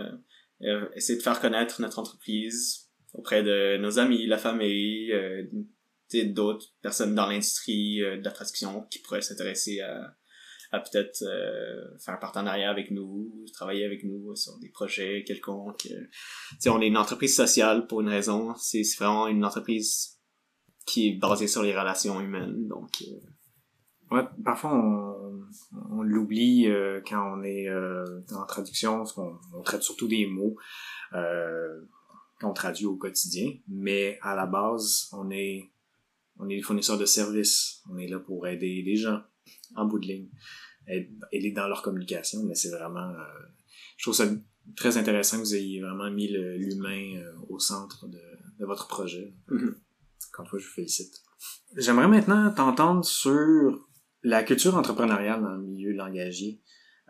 essayer 0.96 1.18
de 1.18 1.24
faire 1.24 1.40
connaître 1.40 1.82
notre 1.82 2.00
entreprise 2.00 2.90
auprès 3.14 3.44
de 3.44 3.78
nos 3.78 4.00
amis, 4.00 4.26
la 4.28 4.38
famille, 4.38 5.12
euh, 5.12 5.44
d'autres 6.26 6.68
personnes 6.82 7.16
dans 7.16 7.28
l'industrie 7.28 8.02
euh, 8.02 8.18
de 8.18 8.24
la 8.24 8.32
traduction 8.32 8.84
qui 8.90 9.00
pourraient 9.00 9.22
s'intéresser 9.22 9.82
à, 9.82 10.16
à 10.72 10.80
peut-être 10.80 11.24
euh, 11.24 11.98
faire 12.00 12.16
un 12.16 12.18
partenariat 12.18 12.70
avec 12.70 12.92
nous, 12.92 13.46
travailler 13.54 13.86
avec 13.86 14.04
nous 14.04 14.36
sur 14.36 14.58
des 14.60 14.70
projets 14.70 15.24
quelconques. 15.26 15.88
Euh, 15.88 16.08
tu 16.52 16.56
sais, 16.60 16.70
on 16.70 16.82
est 16.82 16.88
une 16.88 16.98
entreprise 16.98 17.36
sociale 17.36 17.88
pour 17.88 18.02
une 18.02 18.10
raison. 18.10 18.54
C'est 18.58 18.84
vraiment 18.98 19.28
une 19.28 19.44
entreprise 19.44 20.20
qui 20.86 21.08
est 21.08 21.14
basée 21.14 21.48
sur 21.48 21.64
les 21.64 21.78
relations 21.78 22.20
humaines. 22.22 22.68
Donc, 22.68 23.02
euh, 23.02 23.20
Ouais, 24.12 24.24
parfois 24.44 24.74
on, 24.74 25.42
on 25.92 26.04
l'oublie 26.04 26.68
euh, 26.68 27.02
quand 27.08 27.38
on 27.38 27.44
est 27.44 27.68
euh, 27.68 28.22
en 28.36 28.46
traduction, 28.46 28.98
parce 29.00 29.14
qu'on 29.14 29.38
on 29.54 29.62
traite 29.64 29.82
surtout 29.82 30.08
des 30.08 30.28
mots 30.28 30.56
euh, 31.14 31.82
qu'on 32.40 32.54
traduit 32.54 32.86
au 32.86 32.96
quotidien, 32.98 33.52
mais 33.68 34.20
à 34.22 34.36
la 34.36 34.46
base, 34.46 35.10
on 35.14 35.32
est 35.32 35.72
on 36.38 36.50
est 36.50 36.58
des 36.58 36.62
fournisseurs 36.62 36.98
de 36.98 37.06
services. 37.06 37.82
On 37.90 37.98
est 37.98 38.08
là 38.08 38.20
pour 38.20 38.46
aider 38.48 38.82
les 38.86 38.96
gens 38.98 39.22
en 39.76 39.86
bout 39.86 40.00
de 40.00 40.06
ligne, 40.08 40.30
aide- 40.88 41.24
aider 41.32 41.52
dans 41.52 41.68
leur 41.68 41.82
communication, 41.82 42.44
mais 42.44 42.56
c'est 42.56 42.70
vraiment 42.72 43.10
euh, 43.10 43.24
je 43.98 44.04
trouve 44.06 44.16
ça 44.16 44.26
très 44.76 44.98
intéressant 44.98 45.38
que 45.38 45.44
vous 45.44 45.56
ayez 45.56 45.82
vraiment 45.82 46.12
mis 46.12 46.28
l'humain 46.28 47.16
euh, 47.18 47.32
au 47.50 47.58
centre 47.60 48.08
de, 48.08 48.20
de 48.60 48.66
votre 48.66 48.88
projet. 48.88 49.34
Mhm. 49.50 49.76
Encore 50.32 50.46
une 50.46 50.50
fois, 50.50 50.60
je 50.60 50.66
vous 50.66 50.74
félicite. 50.74 51.22
J'aimerais 51.78 52.08
maintenant 52.10 52.52
t'entendre 52.54 53.06
sur 53.06 53.88
la 54.26 54.44
culture 54.44 54.76
entrepreneuriale 54.76 55.42
dans 55.42 55.54
le 55.54 55.62
milieu 55.62 55.94
langagier. 55.94 56.60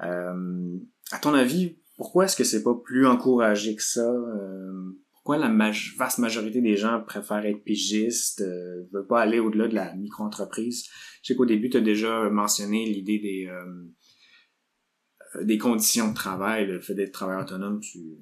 Euh, 0.03 0.77
à 1.11 1.19
ton 1.19 1.33
avis, 1.33 1.77
pourquoi 1.95 2.25
est-ce 2.25 2.35
que 2.35 2.43
c'est 2.43 2.61
pas 2.61 2.75
plus 2.75 3.07
encouragé 3.07 3.75
que 3.75 3.81
ça? 3.81 4.11
Euh, 4.11 4.99
pourquoi 5.13 5.37
la 5.37 5.49
vaste 5.97 6.19
majorité 6.19 6.61
des 6.61 6.75
gens 6.75 7.01
préfèrent 7.01 7.45
être 7.45 7.63
pigistes, 7.63 8.41
euh, 8.41 8.83
veulent 8.91 9.07
pas 9.07 9.21
aller 9.21 9.39
au-delà 9.39 9.69
de 9.69 9.75
la 9.75 9.95
micro-entreprise? 9.95 10.89
Je 11.23 11.27
sais 11.27 11.35
qu'au 11.35 11.45
début, 11.45 11.69
tu 11.69 11.77
as 11.77 11.81
déjà 11.81 12.29
mentionné 12.29 12.85
l'idée 12.85 13.19
des, 13.19 13.47
euh, 13.47 15.43
des 15.43 15.57
conditions 15.57 16.09
de 16.09 16.15
travail, 16.15 16.67
le 16.67 16.81
fait 16.81 16.95
d'être 16.95 17.13
travailleur 17.13 17.43
autonome, 17.43 17.79
tu, 17.79 18.17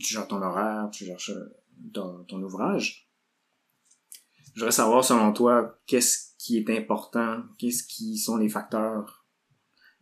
tu 0.00 0.12
gères 0.12 0.26
ton 0.26 0.42
horaire, 0.42 0.90
tu 0.92 1.04
gères 1.04 1.18
ton, 1.94 2.24
ton 2.24 2.42
ouvrage. 2.42 3.08
Je 4.54 4.60
voudrais 4.60 4.72
savoir, 4.72 5.04
selon 5.04 5.32
toi, 5.32 5.78
qu'est-ce 5.86 6.31
qui 6.42 6.58
est 6.58 6.70
important, 6.70 7.44
qu'est-ce 7.56 7.84
qui 7.84 8.18
sont 8.18 8.36
les 8.36 8.48
facteurs, 8.48 9.24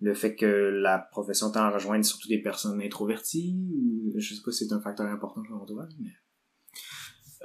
le 0.01 0.15
fait 0.15 0.35
que 0.35 0.47
la 0.47 0.99
profession 0.99 1.51
t'en 1.51 1.71
rejoigne 1.71 2.03
surtout 2.03 2.29
des 2.29 2.41
personnes 2.41 2.81
introverties, 2.81 3.55
ou 3.75 4.15
je 4.17 4.35
sais 4.35 4.41
pas 4.43 4.51
si 4.51 4.67
c'est 4.67 4.75
un 4.75 4.81
facteur 4.81 5.07
important 5.07 5.43
selon 5.45 5.67
toi, 5.67 5.87
mais... 5.99 6.11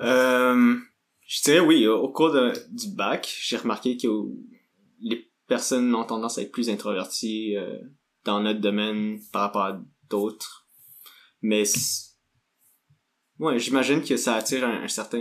Euh, 0.02 0.76
je 1.28 1.44
dirais 1.44 1.60
oui, 1.60 1.88
au 1.88 2.10
cours 2.10 2.34
du 2.70 2.88
bac, 2.90 3.36
j'ai 3.42 3.58
remarqué 3.58 3.98
que 3.98 4.08
les 5.02 5.30
personnes 5.48 5.94
ont 5.94 6.06
tendance 6.06 6.38
à 6.38 6.44
être 6.44 6.52
plus 6.52 6.70
introverties 6.70 7.58
euh, 7.58 7.78
dans 8.24 8.40
notre 8.40 8.62
domaine 8.62 9.20
par 9.34 9.42
rapport 9.42 9.64
à 9.64 9.82
d'autres. 10.10 10.68
Mais 11.42 11.64
ouais, 13.40 13.60
j'imagine 13.60 14.04
que 14.04 14.18
ça 14.18 14.36
attire 14.36 14.66
un 14.66 14.88
certain 14.88 15.20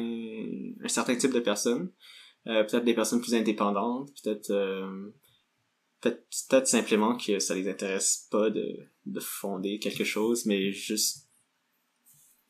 un 0.82 0.88
certain 0.88 1.16
type 1.16 1.32
de 1.32 1.40
personnes. 1.40 1.90
Euh, 2.46 2.62
peut-être 2.64 2.85
des 2.85 2.94
personnes 2.94 3.20
plus 3.20 3.35
indépendantes, 3.35 4.11
peut-être 4.22 4.50
euh, 4.50 5.11
peut-être 6.00 6.26
peut-être 6.48 6.66
simplement 6.68 7.16
que 7.16 7.38
ça 7.38 7.54
les 7.54 7.68
intéresse 7.68 8.28
pas 8.30 8.50
de, 8.50 8.76
de 9.07 9.20
fonder 9.20 9.78
quelque 9.78 10.04
chose, 10.04 10.44
mais 10.46 10.70
juste 10.72 11.28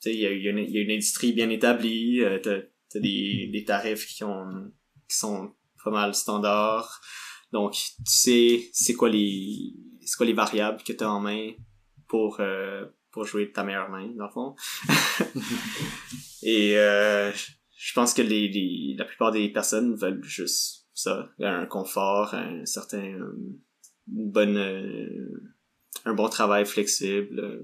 tu 0.02 0.10
sais, 0.10 0.14
il 0.14 0.20
y 0.20 0.26
a, 0.26 0.32
y 0.32 0.48
a 0.48 0.50
une- 0.82 0.90
industrie 0.90 1.32
bien 1.32 1.48
établie, 1.48 2.20
euh, 2.22 2.38
t'as, 2.42 2.60
t'as 2.90 3.00
des, 3.00 3.48
des 3.52 3.64
tarifs 3.64 4.06
qui, 4.06 4.24
ont, 4.24 4.70
qui 5.08 5.16
sont 5.16 5.54
pas 5.82 5.90
mal 5.90 6.14
standards. 6.14 7.00
Donc, 7.52 7.72
tu 7.74 7.92
sais, 8.04 8.68
c'est 8.72 8.94
quoi 8.94 9.08
les, 9.08 9.72
c'est 10.04 10.16
quoi 10.16 10.26
les 10.26 10.32
variables 10.34 10.82
que 10.82 10.92
t'as 10.92 11.08
en 11.08 11.20
main 11.20 11.52
pour, 12.08 12.38
euh, 12.40 12.84
pour 13.12 13.24
jouer 13.24 13.46
de 13.46 13.52
ta 13.52 13.62
meilleure 13.64 13.88
main, 13.90 14.08
dans 14.16 14.26
le 14.26 14.30
fond? 14.32 14.56
Et, 16.42 16.76
euh, 16.76 17.32
je 17.84 17.92
pense 17.92 18.14
que 18.14 18.22
les, 18.22 18.48
les, 18.48 18.94
la 18.96 19.04
plupart 19.04 19.30
des 19.30 19.46
personnes 19.50 19.94
veulent 19.94 20.24
juste 20.24 20.86
ça, 20.94 21.28
un 21.38 21.66
confort, 21.66 22.32
un 22.32 22.64
certain, 22.64 23.02
une 23.02 23.60
bonne, 24.06 24.56
euh, 24.56 25.52
un 26.06 26.14
bon 26.14 26.30
travail 26.30 26.64
flexible, 26.64 27.62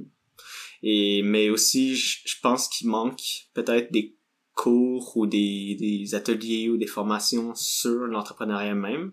et 0.83 1.22
mais 1.22 1.48
aussi 1.48 1.96
je, 1.96 2.18
je 2.26 2.35
pense 2.42 2.68
qu'il 2.68 2.88
manque 2.88 3.22
peut-être 3.54 3.90
des 3.92 4.18
cours 4.54 5.16
ou 5.16 5.26
des, 5.26 5.74
des 5.80 6.14
ateliers 6.14 6.68
ou 6.68 6.76
des 6.76 6.87
formations 6.87 7.54
sur 7.54 8.06
l'entrepreneuriat 8.06 8.74
même. 8.74 9.12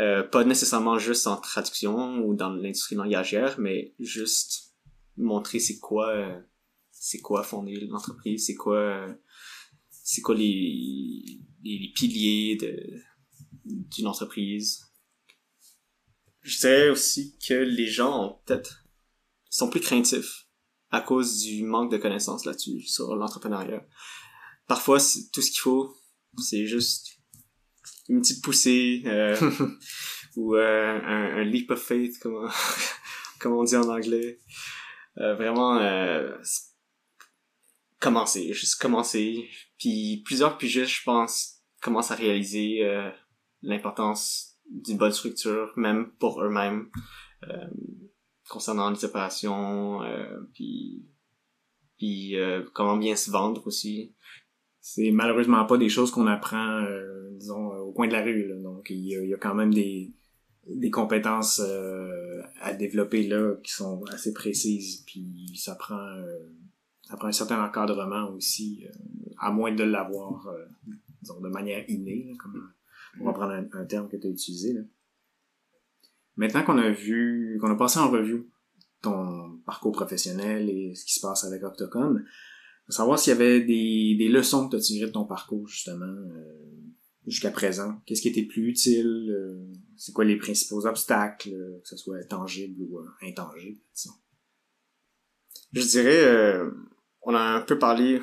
Euh, 0.00 0.24
pas 0.24 0.42
nécessairement 0.42 0.98
juste 0.98 1.28
en 1.28 1.36
traduction 1.36 2.18
ou 2.24 2.34
dans 2.34 2.50
l'industrie 2.50 2.94
langagière 2.94 3.56
mais 3.58 3.94
juste 3.98 4.74
montrer 5.16 5.58
c'est 5.58 5.78
quoi 5.80 6.10
euh, 6.10 6.40
c'est 6.92 7.18
quoi 7.18 7.42
fonder 7.42 7.74
l'entreprise 7.80 8.46
c'est 8.46 8.54
quoi 8.54 8.78
euh, 8.78 9.12
c'est 10.10 10.22
quoi 10.22 10.34
les, 10.34 11.38
les, 11.62 11.78
les 11.78 11.92
piliers 11.94 12.56
de 12.56 13.02
d'une 13.66 14.06
entreprise? 14.06 14.86
Je 16.40 16.58
dirais 16.60 16.88
aussi 16.88 17.36
que 17.46 17.52
les 17.52 17.86
gens 17.88 18.24
ont 18.24 18.38
peut-être 18.46 18.86
sont 19.50 19.68
plus 19.68 19.80
craintifs 19.80 20.46
à 20.90 21.02
cause 21.02 21.40
du 21.40 21.62
manque 21.64 21.92
de 21.92 21.98
connaissances 21.98 22.46
là-dessus, 22.46 22.80
sur 22.80 23.14
l'entrepreneuriat. 23.16 23.86
Parfois, 24.66 24.98
tout 25.32 25.42
ce 25.42 25.50
qu'il 25.50 25.60
faut, 25.60 25.94
c'est 26.38 26.64
juste 26.66 27.18
une 28.08 28.22
petite 28.22 28.42
poussée, 28.42 29.02
euh, 29.04 29.36
ou 30.36 30.56
euh, 30.56 30.98
un, 31.04 31.40
un 31.40 31.44
leap 31.44 31.70
of 31.70 31.82
faith, 31.82 32.18
comme, 32.20 32.36
on- 32.36 32.48
comme 33.40 33.52
on 33.52 33.64
dit 33.64 33.76
en 33.76 33.88
anglais. 33.90 34.40
Euh, 35.18 35.34
vraiment, 35.34 35.76
euh, 35.76 36.34
commencer, 38.00 38.54
juste 38.54 38.76
commencer. 38.80 39.50
Puis 39.78 40.22
plusieurs 40.24 40.58
pigistes, 40.58 40.90
je 40.90 41.04
pense, 41.04 41.62
commencent 41.80 42.10
à 42.10 42.16
réaliser 42.16 42.84
euh, 42.84 43.10
l'importance 43.62 44.58
d'une 44.70 44.98
bonne 44.98 45.12
structure, 45.12 45.72
même 45.76 46.10
pour 46.18 46.42
eux-mêmes. 46.42 46.90
Euh, 47.44 47.68
concernant 48.48 48.90
les 48.90 49.04
opérations, 49.04 50.02
euh, 50.02 50.40
puis, 50.54 51.06
puis 51.98 52.36
euh, 52.36 52.64
comment 52.74 52.96
bien 52.96 53.14
se 53.14 53.30
vendre 53.30 53.66
aussi. 53.66 54.14
C'est 54.80 55.10
malheureusement 55.10 55.66
pas 55.66 55.76
des 55.76 55.90
choses 55.90 56.10
qu'on 56.10 56.26
apprend, 56.26 56.82
euh, 56.82 57.36
disons, 57.38 57.74
euh, 57.74 57.80
au 57.80 57.92
coin 57.92 58.08
de 58.08 58.12
la 58.12 58.22
rue. 58.22 58.48
Là. 58.48 58.56
Donc, 58.62 58.88
il 58.88 58.96
y, 58.96 59.10
y 59.10 59.34
a 59.34 59.36
quand 59.36 59.54
même 59.54 59.74
des, 59.74 60.14
des 60.66 60.90
compétences 60.90 61.60
à 62.60 62.72
développer 62.72 63.26
là 63.26 63.56
qui 63.62 63.72
sont 63.72 64.02
assez 64.06 64.32
précises. 64.32 65.04
Puis 65.06 65.52
ça 65.56 65.74
prend, 65.74 66.16
ça 67.08 67.16
prend 67.16 67.28
un 67.28 67.32
certain 67.32 67.64
encadrement 67.64 68.30
aussi, 68.30 68.84
euh, 68.84 68.92
à 69.38 69.50
moins 69.50 69.74
de 69.74 69.82
l'avoir, 69.82 70.46
euh, 70.48 70.66
disons, 71.22 71.40
de 71.40 71.48
manière 71.48 71.88
innée, 71.88 72.26
là, 72.28 72.34
comme 72.38 72.70
on 73.20 73.24
va 73.24 73.32
prendre 73.32 73.52
un, 73.52 73.66
un 73.72 73.84
terme 73.86 74.08
que 74.08 74.16
tu 74.16 74.26
as 74.26 74.30
utilisé. 74.30 74.74
Là. 74.74 74.82
Maintenant 76.36 76.62
qu'on 76.64 76.78
a 76.78 76.90
vu, 76.90 77.58
qu'on 77.60 77.70
a 77.70 77.76
passé 77.76 77.98
en 77.98 78.10
revue 78.10 78.46
ton 79.00 79.58
parcours 79.64 79.92
professionnel 79.92 80.68
et 80.68 80.94
ce 80.94 81.04
qui 81.04 81.14
se 81.14 81.20
passe 81.20 81.44
avec 81.44 81.62
Octocom, 81.62 82.24
savoir 82.88 83.18
s'il 83.18 83.32
y 83.32 83.36
avait 83.36 83.60
des, 83.60 84.16
des 84.18 84.28
leçons 84.28 84.66
que 84.66 84.72
tu 84.72 84.76
as 84.76 84.80
tirées 84.80 85.06
de 85.06 85.12
ton 85.12 85.24
parcours, 85.24 85.66
justement, 85.66 86.04
euh, 86.04 86.70
jusqu'à 87.26 87.50
présent. 87.50 88.00
Qu'est-ce 88.04 88.22
qui 88.22 88.28
était 88.28 88.44
plus 88.46 88.68
utile? 88.68 89.30
euh, 89.30 89.72
c'est 89.96 90.12
quoi 90.12 90.24
les 90.24 90.36
principaux 90.36 90.86
obstacles, 90.86 91.50
euh, 91.52 91.80
que 91.80 91.88
ce 91.88 91.96
soit 91.96 92.22
tangible 92.24 92.82
ou 92.82 92.98
euh, 92.98 93.06
intangible, 93.22 93.78
disons? 93.94 94.14
Je 95.72 95.82
dirais, 95.82 96.24
euh, 96.24 96.70
on 97.28 97.34
a 97.34 97.40
un 97.40 97.60
peu 97.60 97.78
parlé 97.78 98.22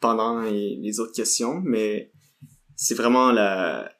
pendant 0.00 0.40
les, 0.42 0.98
autres 0.98 1.14
questions, 1.14 1.60
mais 1.64 2.12
c'est 2.76 2.96
vraiment 2.96 3.30
la 3.30 3.90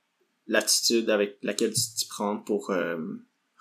l'attitude 0.46 1.09
avec 1.09 1.38
laquelle 1.42 1.72
tu 1.72 1.80
t'y 1.96 2.07
prends 2.07 2.37
pour 2.37 2.68
euh, 2.68 2.98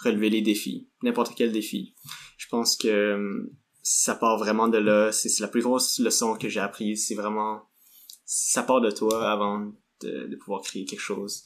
relever 0.04 0.30
les 0.30 0.42
défis, 0.42 0.90
n'importe 1.02 1.34
quel 1.38 1.54
défi. 1.54 1.96
Je 2.38 2.48
pense 2.50 2.76
que 2.76 2.88
euh, 2.88 3.54
ça 3.84 4.16
part 4.16 4.38
vraiment 4.40 4.68
de 4.68 4.80
là. 4.80 5.12
C'est 5.12 5.40
la 5.40 5.48
plus 5.48 5.62
grosse 5.62 6.00
leçon 6.00 6.36
que 6.36 6.50
j'ai 6.50 6.60
apprise. 6.60 7.08
C'est 7.08 7.16
vraiment 7.16 7.70
ça 8.26 8.64
part 8.64 8.82
de 8.82 8.92
toi 8.92 9.32
avant 9.32 9.72
de, 10.02 10.26
de 10.28 10.36
pouvoir 10.36 10.62
créer 10.64 10.84
quelque 10.84 11.00
chose. 11.00 11.46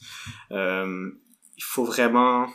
Euh, 0.50 1.10
il 1.56 1.62
faut 1.62 1.84
vraiment, 1.84 2.48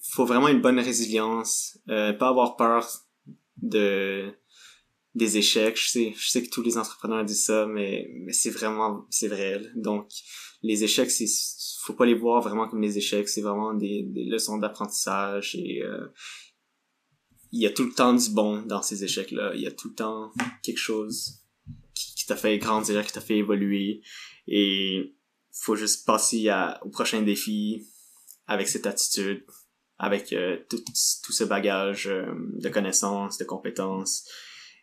faut 0.00 0.24
vraiment 0.24 0.48
une 0.48 0.62
bonne 0.62 0.78
résilience, 0.78 1.76
euh, 1.90 2.12
pas 2.12 2.28
avoir 2.28 2.56
peur 2.56 2.88
de 3.56 4.32
des 5.16 5.38
échecs. 5.38 5.80
Je 5.80 5.88
sais, 5.88 6.14
je 6.16 6.28
sais 6.28 6.42
que 6.42 6.50
tous 6.50 6.62
les 6.62 6.78
entrepreneurs 6.78 7.24
disent 7.24 7.46
ça, 7.46 7.66
mais 7.66 8.08
mais 8.20 8.32
c'est 8.32 8.50
vraiment, 8.50 9.06
c'est 9.10 9.28
vrai. 9.28 9.60
Donc 9.74 10.08
les 10.62 10.84
échecs, 10.84 11.10
c'est 11.10 11.26
faut 11.82 11.94
pas 11.94 12.06
les 12.06 12.14
voir 12.14 12.42
vraiment 12.42 12.68
comme 12.68 12.82
des 12.82 12.98
échecs. 12.98 13.28
C'est 13.28 13.40
vraiment 13.40 13.74
des, 13.74 14.02
des 14.02 14.24
leçons 14.24 14.58
d'apprentissage 14.58 15.56
et 15.56 15.82
euh, 15.82 16.06
il 17.52 17.62
y 17.62 17.66
a 17.66 17.70
tout 17.70 17.84
le 17.84 17.92
temps 17.92 18.12
du 18.12 18.28
bon 18.30 18.62
dans 18.62 18.82
ces 18.82 19.04
échecs-là. 19.04 19.52
Il 19.54 19.62
y 19.62 19.66
a 19.66 19.72
tout 19.72 19.88
le 19.88 19.94
temps 19.94 20.32
quelque 20.62 20.78
chose 20.78 21.42
qui, 21.94 22.14
qui 22.14 22.26
t'a 22.26 22.36
fait 22.36 22.58
grandir, 22.58 23.04
qui 23.06 23.12
t'a 23.12 23.20
fait 23.20 23.38
évoluer. 23.38 24.02
Et 24.46 25.14
faut 25.52 25.76
juste 25.76 26.04
passer 26.04 26.48
à, 26.50 26.78
au 26.84 26.90
prochain 26.90 27.22
défi 27.22 27.86
avec 28.46 28.68
cette 28.68 28.86
attitude, 28.86 29.44
avec 29.98 30.32
euh, 30.32 30.58
tout, 30.68 30.82
tout 31.24 31.32
ce 31.32 31.44
bagage 31.44 32.08
euh, 32.08 32.26
de 32.60 32.68
connaissances, 32.68 33.38
de 33.38 33.44
compétences. 33.44 34.28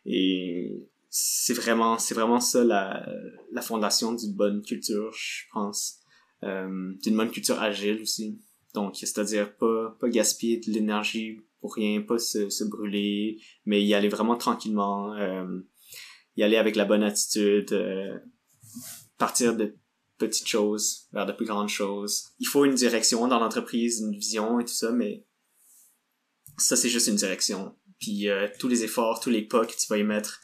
Et 0.06 0.88
c'est 1.08 1.54
vraiment, 1.54 1.98
c'est 1.98 2.14
vraiment 2.14 2.40
ça 2.40 2.64
la, 2.64 3.06
la 3.52 3.62
fondation 3.62 4.12
d'une 4.12 4.34
bonne 4.34 4.62
culture, 4.62 5.12
je 5.12 5.44
pense. 5.52 6.00
Euh, 6.42 6.92
d'une 7.02 7.16
bonne 7.16 7.30
culture 7.30 7.60
agile 7.60 8.02
aussi. 8.02 8.38
Donc, 8.74 8.96
c'est-à-dire 8.96 9.56
pas, 9.56 9.96
pas 10.00 10.08
gaspiller 10.08 10.58
de 10.58 10.70
l'énergie 10.72 11.38
pour 11.60 11.74
rien, 11.74 12.02
pas 12.02 12.18
se, 12.18 12.50
se 12.50 12.64
brûler, 12.64 13.40
mais 13.64 13.82
y 13.82 13.94
aller 13.94 14.08
vraiment 14.08 14.36
tranquillement, 14.36 15.14
euh, 15.14 15.60
y 16.36 16.42
aller 16.42 16.56
avec 16.56 16.76
la 16.76 16.84
bonne 16.84 17.02
attitude, 17.02 17.72
euh, 17.72 18.18
partir 19.16 19.56
de 19.56 19.74
petites 20.18 20.48
choses 20.48 21.08
vers 21.12 21.24
de 21.24 21.32
plus 21.32 21.46
grandes 21.46 21.68
choses. 21.68 22.32
Il 22.40 22.46
faut 22.46 22.64
une 22.64 22.74
direction 22.74 23.26
dans 23.28 23.38
l'entreprise, 23.38 24.00
une 24.00 24.12
vision 24.12 24.60
et 24.60 24.64
tout 24.64 24.74
ça, 24.74 24.92
mais 24.92 25.24
ça 26.58 26.76
c'est 26.76 26.90
juste 26.90 27.06
une 27.06 27.16
direction. 27.16 27.74
Puis 28.04 28.28
euh, 28.28 28.48
tous 28.58 28.68
les 28.68 28.84
efforts, 28.84 29.18
tous 29.18 29.30
les 29.30 29.40
pas 29.40 29.64
que 29.64 29.72
tu 29.72 29.86
vas 29.88 29.96
y 29.96 30.04
mettre, 30.04 30.42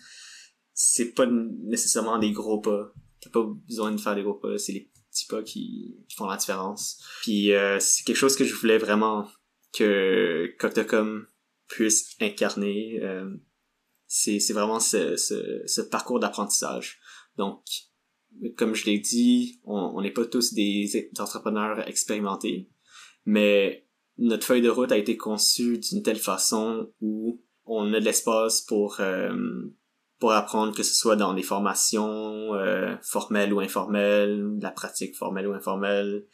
c'est 0.72 1.12
pas 1.12 1.26
nécessairement 1.26 2.18
des 2.18 2.32
gros 2.32 2.58
pas. 2.58 2.90
T'as 3.20 3.28
pas 3.28 3.44
besoin 3.68 3.92
de 3.92 4.00
faire 4.00 4.14
des 4.14 4.22
gros 4.22 4.34
pas, 4.34 4.56
c'est 4.56 4.72
les 4.72 4.90
petits 5.10 5.26
pas 5.26 5.42
qui, 5.42 5.94
font 6.16 6.26
la 6.26 6.38
différence. 6.38 7.04
Puis 7.20 7.52
euh, 7.52 7.78
c'est 7.78 8.04
quelque 8.04 8.16
chose 8.16 8.34
que 8.34 8.46
je 8.46 8.54
voulais 8.54 8.78
vraiment 8.78 9.28
que 9.74 10.54
Coctocom 10.58 11.26
puisse 11.68 12.16
incarner. 12.18 12.98
Euh, 13.02 13.30
c'est, 14.06 14.40
c'est 14.40 14.54
vraiment 14.54 14.80
ce, 14.80 15.16
ce, 15.16 15.62
ce 15.66 15.82
parcours 15.82 16.18
d'apprentissage. 16.18 16.98
Donc, 17.36 17.62
comme 18.56 18.74
je 18.74 18.86
l'ai 18.86 19.00
dit, 19.00 19.60
on 19.64 20.00
n'est 20.00 20.12
pas 20.12 20.24
tous 20.24 20.54
des 20.54 21.10
entrepreneurs 21.18 21.86
expérimentés, 21.86 22.70
mais 23.26 23.86
notre 24.16 24.46
feuille 24.46 24.62
de 24.62 24.70
route 24.70 24.92
a 24.92 24.96
été 24.96 25.18
conçue 25.18 25.78
d'une 25.78 26.02
telle 26.02 26.18
façon 26.18 26.90
où 27.02 27.42
on 27.70 27.92
a 27.94 28.00
de 28.00 28.04
l'espace 28.04 28.60
pour 28.60 29.00
euh, 29.00 29.32
pour 30.18 30.32
apprendre 30.32 30.74
que 30.76 30.82
ce 30.82 30.94
soit 30.94 31.16
dans 31.16 31.32
des 31.32 31.42
formations 31.42 32.54
euh, 32.54 32.94
formelles 33.00 33.54
ou 33.54 33.60
informelles, 33.60 34.58
de 34.58 34.62
la 34.62 34.70
pratique 34.70 35.16
formelle 35.16 35.46
ou 35.46 35.54
informelle, 35.54 36.26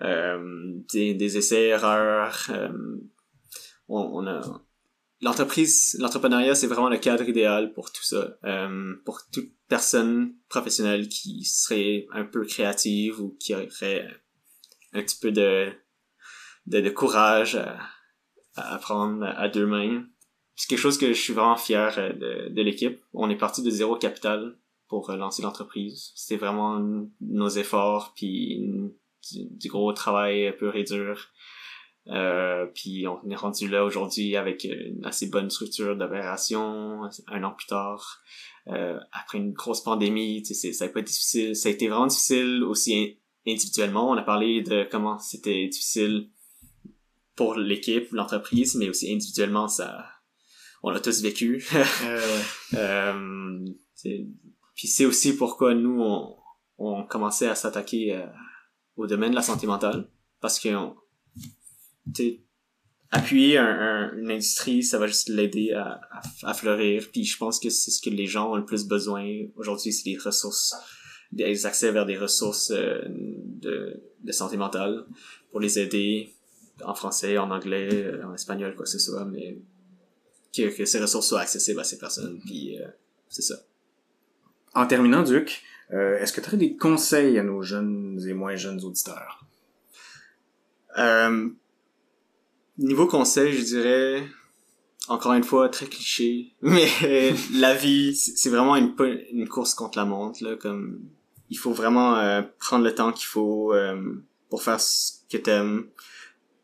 euh, 0.00 0.72
des, 0.92 1.14
des 1.14 1.38
essais 1.38 1.68
erreurs. 1.68 2.46
Euh, 2.48 2.72
on, 3.88 4.00
on, 4.00 4.26
a 4.26 4.40
l'entreprise, 5.20 5.96
l'entrepreneuriat, 6.00 6.56
c'est 6.56 6.66
vraiment 6.66 6.88
le 6.88 6.98
cadre 6.98 7.28
idéal 7.28 7.72
pour 7.72 7.92
tout 7.92 8.02
ça. 8.02 8.36
Euh, 8.44 8.94
pour 9.04 9.20
toute 9.32 9.52
personne 9.68 10.34
professionnelle 10.48 11.08
qui 11.08 11.44
serait 11.44 12.06
un 12.12 12.24
peu 12.24 12.44
créative 12.44 13.20
ou 13.20 13.36
qui 13.38 13.54
aurait 13.54 14.08
un 14.92 15.02
petit 15.02 15.18
peu 15.20 15.30
de 15.30 15.68
de, 16.66 16.80
de 16.80 16.90
courage 16.90 17.54
à, 17.56 17.78
à 18.56 18.74
apprendre 18.74 19.24
à 19.24 19.48
deux 19.48 19.66
mains 19.66 20.04
c'est 20.60 20.68
quelque 20.68 20.78
chose 20.78 20.98
que 20.98 21.14
je 21.14 21.18
suis 21.18 21.32
vraiment 21.32 21.56
fier 21.56 21.98
euh, 21.98 22.12
de, 22.12 22.48
de 22.50 22.62
l'équipe. 22.62 23.00
On 23.14 23.30
est 23.30 23.36
parti 23.36 23.62
de 23.62 23.70
zéro 23.70 23.96
capital 23.96 24.58
pour 24.88 25.08
euh, 25.08 25.16
lancer 25.16 25.40
l'entreprise. 25.40 26.12
C'était 26.14 26.36
vraiment 26.36 27.08
nos 27.22 27.48
efforts, 27.48 28.12
puis 28.14 28.68
du, 29.32 29.68
gros 29.68 29.90
travail 29.94 30.54
pur 30.58 30.76
et 30.76 30.84
dur. 30.84 31.28
Euh, 32.08 32.66
puis 32.74 33.06
on 33.06 33.26
est 33.30 33.36
rendu 33.36 33.68
là 33.68 33.86
aujourd'hui 33.86 34.36
avec 34.36 34.64
une 34.64 35.02
assez 35.06 35.30
bonne 35.30 35.48
structure 35.48 35.96
d'opération 35.96 37.04
un 37.28 37.42
an 37.42 37.52
plus 37.52 37.66
tard. 37.66 38.20
Euh, 38.66 38.98
après 39.12 39.38
une 39.38 39.52
grosse 39.52 39.82
pandémie, 39.82 40.44
ça 40.44 40.84
a 40.84 40.88
pas 40.88 41.00
difficile. 41.00 41.56
Ça 41.56 41.70
a 41.70 41.72
été 41.72 41.88
vraiment 41.88 42.06
difficile 42.06 42.64
aussi 42.64 43.18
individuellement. 43.46 44.10
On 44.10 44.16
a 44.18 44.22
parlé 44.22 44.60
de 44.60 44.86
comment 44.90 45.18
c'était 45.20 45.68
difficile 45.68 46.28
pour 47.34 47.54
l'équipe, 47.54 48.12
l'entreprise, 48.12 48.74
mais 48.74 48.90
aussi 48.90 49.10
individuellement, 49.10 49.66
ça 49.66 50.19
on 50.82 50.90
l'a 50.90 51.00
tous 51.00 51.22
vécu. 51.22 51.66
euh, 52.74 53.66
puis 54.74 54.88
c'est 54.88 55.04
aussi 55.04 55.36
pourquoi 55.36 55.74
nous, 55.74 56.00
on, 56.00 56.36
on 56.78 57.04
commençait 57.04 57.48
à 57.48 57.54
s'attaquer 57.54 58.16
euh, 58.16 58.26
au 58.96 59.06
domaine 59.06 59.30
de 59.30 59.36
la 59.36 59.42
santé 59.42 59.66
mentale. 59.66 60.08
Parce 60.40 60.58
que 60.58 60.68
appuyer 63.10 63.58
un, 63.58 64.12
une 64.16 64.30
industrie, 64.30 64.82
ça 64.82 64.98
va 64.98 65.06
juste 65.06 65.28
l'aider 65.28 65.72
à, 65.72 66.00
à, 66.44 66.54
fleurir. 66.54 67.08
Puis 67.12 67.24
je 67.24 67.36
pense 67.36 67.58
que 67.60 67.68
c'est 67.68 67.90
ce 67.90 68.00
que 68.00 68.10
les 68.10 68.26
gens 68.26 68.52
ont 68.52 68.56
le 68.56 68.64
plus 68.64 68.86
besoin 68.86 69.26
aujourd'hui, 69.56 69.92
c'est 69.92 70.10
des 70.10 70.16
ressources, 70.16 70.74
des 71.32 71.66
accès 71.66 71.92
vers 71.92 72.06
des 72.06 72.16
ressources 72.16 72.70
euh, 72.70 73.02
de, 73.08 74.00
de 74.22 74.32
santé 74.32 74.56
mentale 74.56 75.04
pour 75.50 75.60
les 75.60 75.78
aider 75.78 76.34
en 76.84 76.94
français, 76.94 77.36
en 77.36 77.50
anglais, 77.50 78.10
en 78.24 78.32
espagnol, 78.32 78.74
quoi 78.74 78.84
que 78.84 78.90
ce 78.90 78.98
soit. 78.98 79.26
Mais 79.26 79.58
que, 80.54 80.76
que, 80.76 80.84
ces 80.84 81.00
ressources 81.00 81.28
soient 81.28 81.40
accessibles 81.40 81.80
à 81.80 81.84
ces 81.84 81.98
personnes. 81.98 82.40
Puis 82.44 82.78
euh, 82.80 82.86
c'est 83.28 83.42
ça. 83.42 83.56
En 84.74 84.86
terminant, 84.86 85.22
Duc, 85.22 85.62
euh, 85.92 86.18
est-ce 86.18 86.32
que 86.32 86.40
tu 86.40 86.48
aurais 86.48 86.56
des 86.56 86.76
conseils 86.76 87.38
à 87.38 87.42
nos 87.42 87.62
jeunes 87.62 88.20
et 88.26 88.32
moins 88.32 88.56
jeunes 88.56 88.84
auditeurs? 88.84 89.44
Euh, 90.98 91.48
niveau 92.78 93.06
conseil, 93.06 93.52
je 93.52 93.64
dirais, 93.64 94.24
encore 95.08 95.32
une 95.32 95.44
fois, 95.44 95.68
très 95.68 95.86
cliché, 95.86 96.54
mais 96.62 96.88
la 97.54 97.74
vie, 97.74 98.14
c'est 98.14 98.50
vraiment 98.50 98.76
une, 98.76 98.94
une 99.32 99.48
course 99.48 99.74
contre 99.74 99.98
la 99.98 100.04
montre. 100.04 100.42
Là, 100.44 100.56
comme 100.56 101.00
il 101.50 101.58
faut 101.58 101.72
vraiment 101.72 102.16
euh, 102.16 102.42
prendre 102.58 102.84
le 102.84 102.94
temps 102.94 103.12
qu'il 103.12 103.26
faut 103.26 103.74
euh, 103.74 104.22
pour 104.48 104.62
faire 104.62 104.80
ce 104.80 105.14
que 105.30 105.36
t'aimes, 105.36 105.88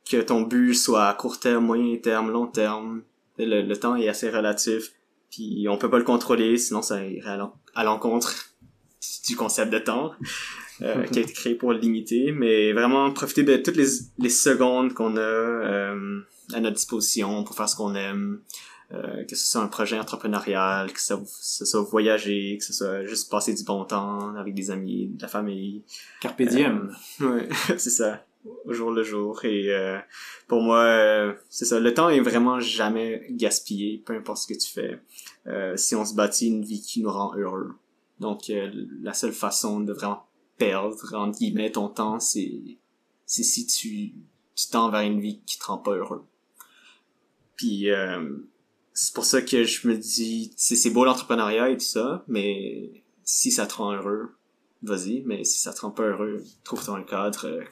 que 0.09 0.23
ton 0.23 0.43
but 0.43 0.75
soit 0.75 1.09
à 1.09 1.15
court 1.15 1.41
terme, 1.41 1.67
moyen 1.67 1.97
terme, 1.97 2.31
long 2.31 2.47
terme, 2.47 3.03
le, 3.39 3.63
le, 3.63 3.77
temps 3.77 3.97
est 3.97 4.09
assez 4.09 4.31
relatif, 4.31 4.93
puis 5.31 5.67
on 5.69 5.77
peut 5.79 5.91
pas 5.91 5.99
le 5.99 6.05
contrôler, 6.05 6.57
sinon 6.59 6.83
ça 6.83 7.05
irait 7.05 7.39
à 7.75 7.85
l'encontre 7.85 8.57
du 9.27 9.37
concept 9.37 9.73
de 9.73 9.79
temps 9.79 10.13
euh, 10.83 11.05
qui 11.13 11.19
a 11.19 11.23
été 11.23 11.33
créé 11.33 11.55
pour 11.55 11.73
le 11.73 11.79
limiter, 11.79 12.33
mais 12.33 12.73
vraiment 12.73 13.11
profiter 13.13 13.43
de 13.43 13.57
toutes 13.57 13.77
les, 13.77 13.89
les 14.19 14.31
secondes 14.31 14.95
qu'on 14.95 15.17
a 15.17 15.21
euh, 15.21 16.21
à 16.55 16.61
notre 16.61 16.77
disposition 16.77 17.45
pour 17.45 17.57
faire 17.57 17.69
ce 17.69 17.77
qu'on 17.77 17.95
aime, 17.95 18.41
euh, 18.93 19.25
que 19.25 19.35
ce 19.35 19.45
soit 19.45 19.63
un 19.63 19.69
projet 19.69 19.99
entrepreneurial, 19.99 20.93
que 20.93 21.01
ce 21.01 21.65
soit 21.65 21.83
voyager, 21.83 22.57
que 22.59 22.65
ce 22.65 22.73
soit 22.73 23.05
juste 23.05 23.31
passer 23.31 23.53
du 23.53 23.65
bon 23.65 23.85
temps 23.85 24.35
avec 24.37 24.55
des 24.55 24.71
amis, 24.71 25.09
de 25.09 25.23
la 25.23 25.29
famille. 25.29 25.83
Carpe 26.21 26.43
diem. 26.43 26.95
ouais, 27.21 27.49
c'est 27.79 27.91
ça 27.91 28.25
au 28.65 28.73
jour 28.73 28.91
le 28.91 29.03
jour. 29.03 29.45
Et 29.45 29.73
euh, 29.73 29.99
pour 30.49 30.63
moi, 30.63 30.83
euh, 30.85 31.35
c'est 31.49 31.65
ça. 31.65 31.79
Le 31.81 31.95
temps 31.95 32.09
est 32.09 32.21
vraiment 32.21 32.61
jamais 32.61 33.27
gaspillé, 33.31 34.03
peu 34.05 34.15
importe 34.15 34.39
ce 34.39 34.47
que 34.47 34.59
tu 34.59 34.71
fais. 34.71 35.01
Euh, 35.47 35.77
si 35.77 35.95
on 35.95 36.05
se 36.05 36.15
bâtit 36.15 36.49
une 36.49 36.65
vie 36.65 36.83
qui 36.83 37.03
nous 37.03 37.11
rend 37.11 37.35
heureux. 37.37 37.75
Donc 38.21 38.51
la 39.03 39.13
seule 39.13 39.33
façon 39.33 39.81
de 39.81 39.93
vraiment 39.93 40.27
perdre 40.57 41.15
entre 41.15 41.39
guillemets 41.39 41.73
ton 41.73 41.89
temps, 41.89 42.19
c'est 42.19 42.63
c'est 43.27 43.43
si 43.43 43.67
tu 43.67 44.15
tu 44.55 44.69
tends 44.71 44.91
vers 44.91 45.03
une 45.03 45.21
vie 45.21 45.43
qui 45.45 45.59
te 45.59 45.65
rend 45.65 45.77
pas 45.77 45.93
heureux. 45.93 46.25
Puis 47.57 47.89
c'est 48.95 49.13
pour 49.13 49.27
ça 49.27 49.43
que 49.43 49.65
je 49.65 49.87
me 49.87 49.99
dis 49.99 50.51
c'est 50.57 50.89
beau 50.89 51.05
l'entrepreneuriat 51.05 51.69
et 51.69 51.77
tout 51.77 51.85
ça, 51.85 52.25
mais 52.27 53.03
si 53.23 53.51
ça 53.51 53.67
te 53.67 53.75
rend 53.75 53.93
heureux, 53.93 54.31
vas-y, 54.83 55.23
mais 55.27 55.45
si 55.45 55.59
ça 55.59 55.75
te 55.75 55.83
rend 55.83 55.91
pas 55.91 56.05
heureux, 56.05 56.43
trouve-toi 56.65 56.97
un 56.97 57.03
cadre 57.03 57.65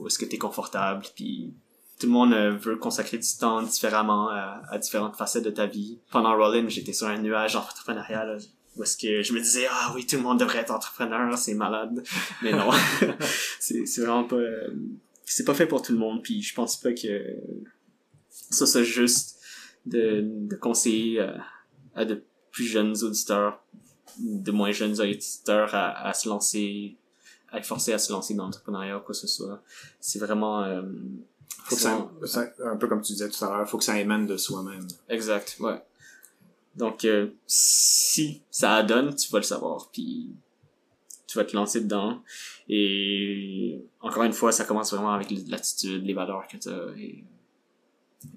où 0.00 0.06
est-ce 0.06 0.18
que 0.18 0.24
t'es 0.24 0.38
confortable, 0.38 1.04
puis 1.14 1.52
tout 1.98 2.06
le 2.06 2.12
monde 2.12 2.32
euh, 2.32 2.50
veut 2.50 2.76
consacrer 2.76 3.18
du 3.18 3.28
temps 3.38 3.62
différemment 3.62 4.28
à, 4.30 4.62
à 4.70 4.78
différentes 4.78 5.16
facettes 5.16 5.44
de 5.44 5.50
ta 5.50 5.66
vie. 5.66 5.98
Pendant 6.10 6.34
Rollin, 6.34 6.68
j'étais 6.68 6.94
sur 6.94 7.06
un 7.06 7.18
nuage 7.18 7.56
entrepreneurial 7.56 8.38
où 8.76 8.82
est-ce 8.82 8.96
que 8.96 9.22
je 9.22 9.32
me 9.32 9.40
disais 9.40 9.66
ah 9.70 9.92
oui 9.94 10.06
tout 10.06 10.16
le 10.16 10.22
monde 10.22 10.38
devrait 10.38 10.58
être 10.58 10.70
entrepreneur 10.70 11.36
c'est 11.38 11.54
malade 11.54 12.02
mais 12.42 12.52
non 12.52 12.70
c'est 13.60 13.86
c'est 13.86 14.00
vraiment 14.00 14.24
pas 14.24 14.36
euh, 14.36 14.68
c'est 15.24 15.44
pas 15.44 15.54
fait 15.54 15.66
pour 15.66 15.82
tout 15.82 15.92
le 15.92 15.98
monde 15.98 16.22
puis 16.22 16.42
je 16.42 16.54
pense 16.54 16.76
pas 16.76 16.92
que 16.92 17.36
ça 18.30 18.66
c'est 18.66 18.84
juste 18.84 19.38
de, 19.86 20.22
de 20.22 20.56
conseiller 20.56 21.20
à, 21.94 22.04
de 22.04 22.22
plus 22.52 22.64
jeunes 22.64 22.96
auditeurs 23.02 23.62
de 24.18 24.50
moins 24.50 24.72
jeunes 24.72 25.00
auditeurs 25.00 25.74
à, 25.74 26.12
se 26.14 26.28
lancer 26.28 26.96
être 27.54 27.66
forcé 27.66 27.92
à 27.92 27.98
se 27.98 28.12
lancer 28.12 28.34
dans 28.34 28.44
l'entrepreneuriat 28.44 28.96
ou 28.98 29.00
quoi 29.00 29.08
que 29.14 29.20
ce 29.20 29.26
soit 29.26 29.60
c'est 30.00 30.18
vraiment 30.18 30.62
euh, 30.62 30.82
faut 31.64 31.76
que 31.76 31.82
ça, 31.82 32.08
ça- 32.24 32.52
un 32.64 32.76
peu 32.76 32.86
comme 32.88 33.02
tu 33.02 33.12
disais 33.12 33.28
tout 33.28 33.44
à 33.44 33.48
l'heure, 33.50 33.68
faut 33.68 33.78
que 33.78 33.84
ça 33.84 33.98
émane 33.98 34.26
de 34.26 34.36
soi-même. 34.36 34.86
Exact, 35.08 35.56
ouais. 35.60 35.82
Donc, 36.76 37.04
euh, 37.04 37.28
si 37.46 38.42
ça 38.50 38.82
donne, 38.82 39.14
tu 39.14 39.30
vas 39.32 39.38
le 39.38 39.44
savoir, 39.44 39.90
puis 39.92 40.30
tu 41.26 41.36
vas 41.38 41.44
te 41.44 41.54
lancer 41.54 41.80
dedans. 41.80 42.22
Et 42.68 43.82
encore 44.00 44.22
une 44.22 44.32
fois, 44.32 44.52
ça 44.52 44.64
commence 44.64 44.92
vraiment 44.92 45.12
avec 45.12 45.28
l'attitude, 45.48 46.04
les 46.06 46.14
valeurs 46.14 46.46
que 46.48 46.56
tu 46.56 46.68
as, 46.68 46.86
et 46.96 47.24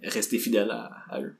rester 0.03 0.37
fidèle 0.39 0.71
à, 0.71 0.91
à 1.09 1.21
eux. 1.21 1.35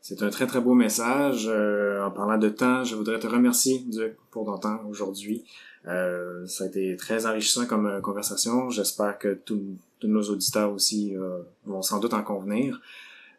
C'est 0.00 0.22
un 0.22 0.30
très 0.30 0.46
très 0.46 0.60
beau 0.60 0.74
message. 0.74 1.46
Euh, 1.48 2.04
en 2.04 2.10
parlant 2.10 2.38
de 2.38 2.48
temps, 2.50 2.84
je 2.84 2.96
voudrais 2.96 3.18
te 3.18 3.26
remercier 3.26 3.78
Duc 3.86 4.16
pour 4.30 4.44
ton 4.44 4.58
temps 4.58 4.80
aujourd'hui. 4.88 5.44
Euh, 5.86 6.46
ça 6.46 6.64
a 6.64 6.66
été 6.68 6.96
très 6.96 7.26
enrichissant 7.26 7.66
comme 7.66 7.86
euh, 7.86 8.00
conversation. 8.00 8.70
J'espère 8.70 9.18
que 9.18 9.34
tous 9.44 9.60
nos 10.02 10.22
auditeurs 10.22 10.72
aussi 10.72 11.14
euh, 11.16 11.38
vont 11.66 11.82
sans 11.82 12.00
doute 12.00 12.14
en 12.14 12.22
convenir. 12.22 12.80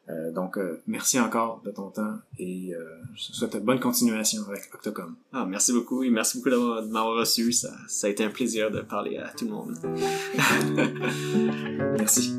Euh, 0.07 0.31
donc, 0.31 0.59
euh, 0.59 0.79
merci 0.85 1.19
encore 1.19 1.61
de 1.65 1.71
ton 1.71 1.89
temps 1.89 2.13
et 2.37 2.75
euh, 2.75 2.83
je 3.15 3.29
te 3.29 3.33
souhaite 3.33 3.57
bonne 3.65 3.79
continuation 3.79 4.43
avec 4.47 4.69
Octocom. 4.73 5.15
Ah, 5.33 5.47
merci 5.49 5.73
beaucoup, 5.73 6.03
et 6.03 6.11
merci 6.11 6.37
beaucoup 6.37 6.51
d'avoir- 6.51 6.83
de 6.83 6.87
m'avoir 6.91 7.15
reçu. 7.17 7.51
Ça, 7.51 7.71
ça 7.87 8.05
a 8.05 8.11
été 8.11 8.23
un 8.23 8.29
plaisir 8.29 8.69
de 8.69 8.81
parler 8.81 9.17
à 9.17 9.29
tout 9.29 9.45
le 9.45 9.51
monde. 9.51 9.75
Merci. 11.97 12.35